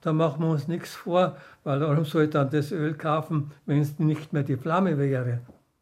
Da 0.00 0.14
machen 0.14 0.42
wir 0.42 0.50
uns 0.50 0.66
nichts 0.66 0.94
vor, 0.94 1.36
weil 1.64 1.80
warum 1.82 2.06
soll 2.06 2.24
ich 2.24 2.30
dann 2.30 2.48
das 2.48 2.72
Öl 2.72 2.94
kaufen, 2.94 3.52
wenn 3.66 3.80
es 3.80 3.98
nicht 3.98 4.32
mehr 4.32 4.42
die 4.42 4.56
Flamme 4.56 4.96
wäre? 4.96 5.40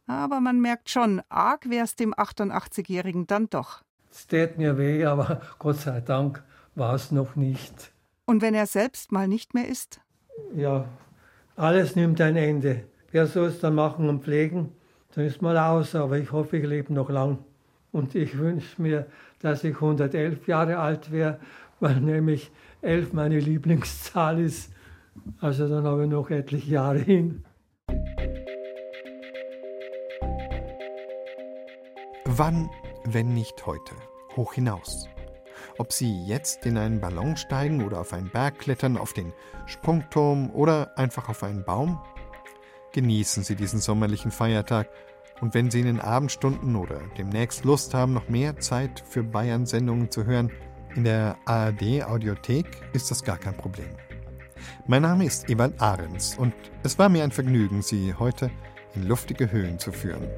Aber 0.08 0.40
man 0.40 0.60
merkt 0.60 0.90
schon, 0.90 1.22
arg 1.28 1.70
wäre 1.70 1.84
es 1.84 1.94
dem 1.94 2.12
88-Jährigen 2.12 3.28
dann 3.28 3.48
doch. 3.50 3.82
Es 4.10 4.26
tät 4.26 4.58
mir 4.58 4.76
weh, 4.78 5.04
aber 5.04 5.40
Gott 5.60 5.76
sei 5.76 6.00
Dank 6.00 6.42
war 6.74 6.94
es 6.94 7.10
noch 7.10 7.36
nicht. 7.36 7.92
Und 8.26 8.42
wenn 8.42 8.54
er 8.54 8.66
selbst 8.66 9.12
mal 9.12 9.28
nicht 9.28 9.54
mehr 9.54 9.68
ist? 9.68 10.00
Ja, 10.54 10.88
alles 11.56 11.94
nimmt 11.94 12.20
ein 12.20 12.36
Ende. 12.36 12.84
Wer 13.10 13.26
soll 13.26 13.48
es 13.48 13.60
dann 13.60 13.74
machen 13.74 14.08
und 14.08 14.24
pflegen? 14.24 14.72
Dann 15.14 15.24
ist 15.24 15.42
mal 15.42 15.56
aus, 15.56 15.94
aber 15.94 16.18
ich 16.18 16.32
hoffe, 16.32 16.56
ich 16.56 16.66
lebe 16.66 16.92
noch 16.92 17.10
lang. 17.10 17.38
Und 17.92 18.14
ich 18.16 18.36
wünsche 18.36 18.82
mir, 18.82 19.06
dass 19.40 19.62
ich 19.62 19.74
111 19.74 20.48
Jahre 20.48 20.78
alt 20.78 21.12
wäre, 21.12 21.38
weil 21.78 22.00
nämlich 22.00 22.50
11 22.82 23.12
meine 23.12 23.38
Lieblingszahl 23.38 24.40
ist. 24.40 24.72
Also 25.40 25.68
dann 25.68 25.84
habe 25.84 26.04
ich 26.04 26.10
noch 26.10 26.30
etliche 26.30 26.72
Jahre 26.72 26.98
hin. 26.98 27.44
Wann, 32.24 32.68
wenn 33.04 33.32
nicht 33.32 33.64
heute? 33.64 33.94
Hoch 34.34 34.54
hinaus. 34.54 35.08
Ob 35.76 35.92
Sie 35.92 36.24
jetzt 36.24 36.66
in 36.66 36.78
einen 36.78 37.00
Ballon 37.00 37.36
steigen 37.36 37.84
oder 37.84 38.00
auf 38.00 38.12
einen 38.12 38.30
Berg 38.30 38.60
klettern, 38.60 38.96
auf 38.96 39.12
den 39.12 39.32
Sprungturm 39.66 40.50
oder 40.50 40.96
einfach 40.96 41.28
auf 41.28 41.42
einen 41.42 41.64
Baum? 41.64 42.00
Genießen 42.92 43.42
Sie 43.42 43.56
diesen 43.56 43.80
sommerlichen 43.80 44.30
Feiertag 44.30 44.88
Und 45.40 45.52
wenn 45.52 45.72
Sie 45.72 45.80
in 45.80 45.86
den 45.86 46.00
Abendstunden 46.00 46.76
oder 46.76 47.00
demnächst 47.18 47.64
Lust 47.64 47.92
haben, 47.92 48.12
noch 48.12 48.28
mehr 48.28 48.60
Zeit 48.60 49.02
für 49.04 49.24
Bayern-Sendungen 49.24 50.12
zu 50.12 50.24
hören, 50.24 50.52
in 50.94 51.02
der 51.02 51.36
ARD-Audiothek 51.44 52.66
ist 52.92 53.10
das 53.10 53.24
gar 53.24 53.36
kein 53.36 53.56
Problem. 53.56 53.90
Mein 54.86 55.02
Name 55.02 55.24
ist 55.24 55.50
Ewald 55.50 55.80
Ahrens 55.82 56.38
und 56.38 56.54
es 56.84 57.00
war 57.00 57.08
mir 57.08 57.24
ein 57.24 57.32
Vergnügen, 57.32 57.82
Sie 57.82 58.14
heute 58.14 58.48
in 58.94 59.08
luftige 59.08 59.50
Höhen 59.50 59.80
zu 59.80 59.90
führen. 59.90 60.28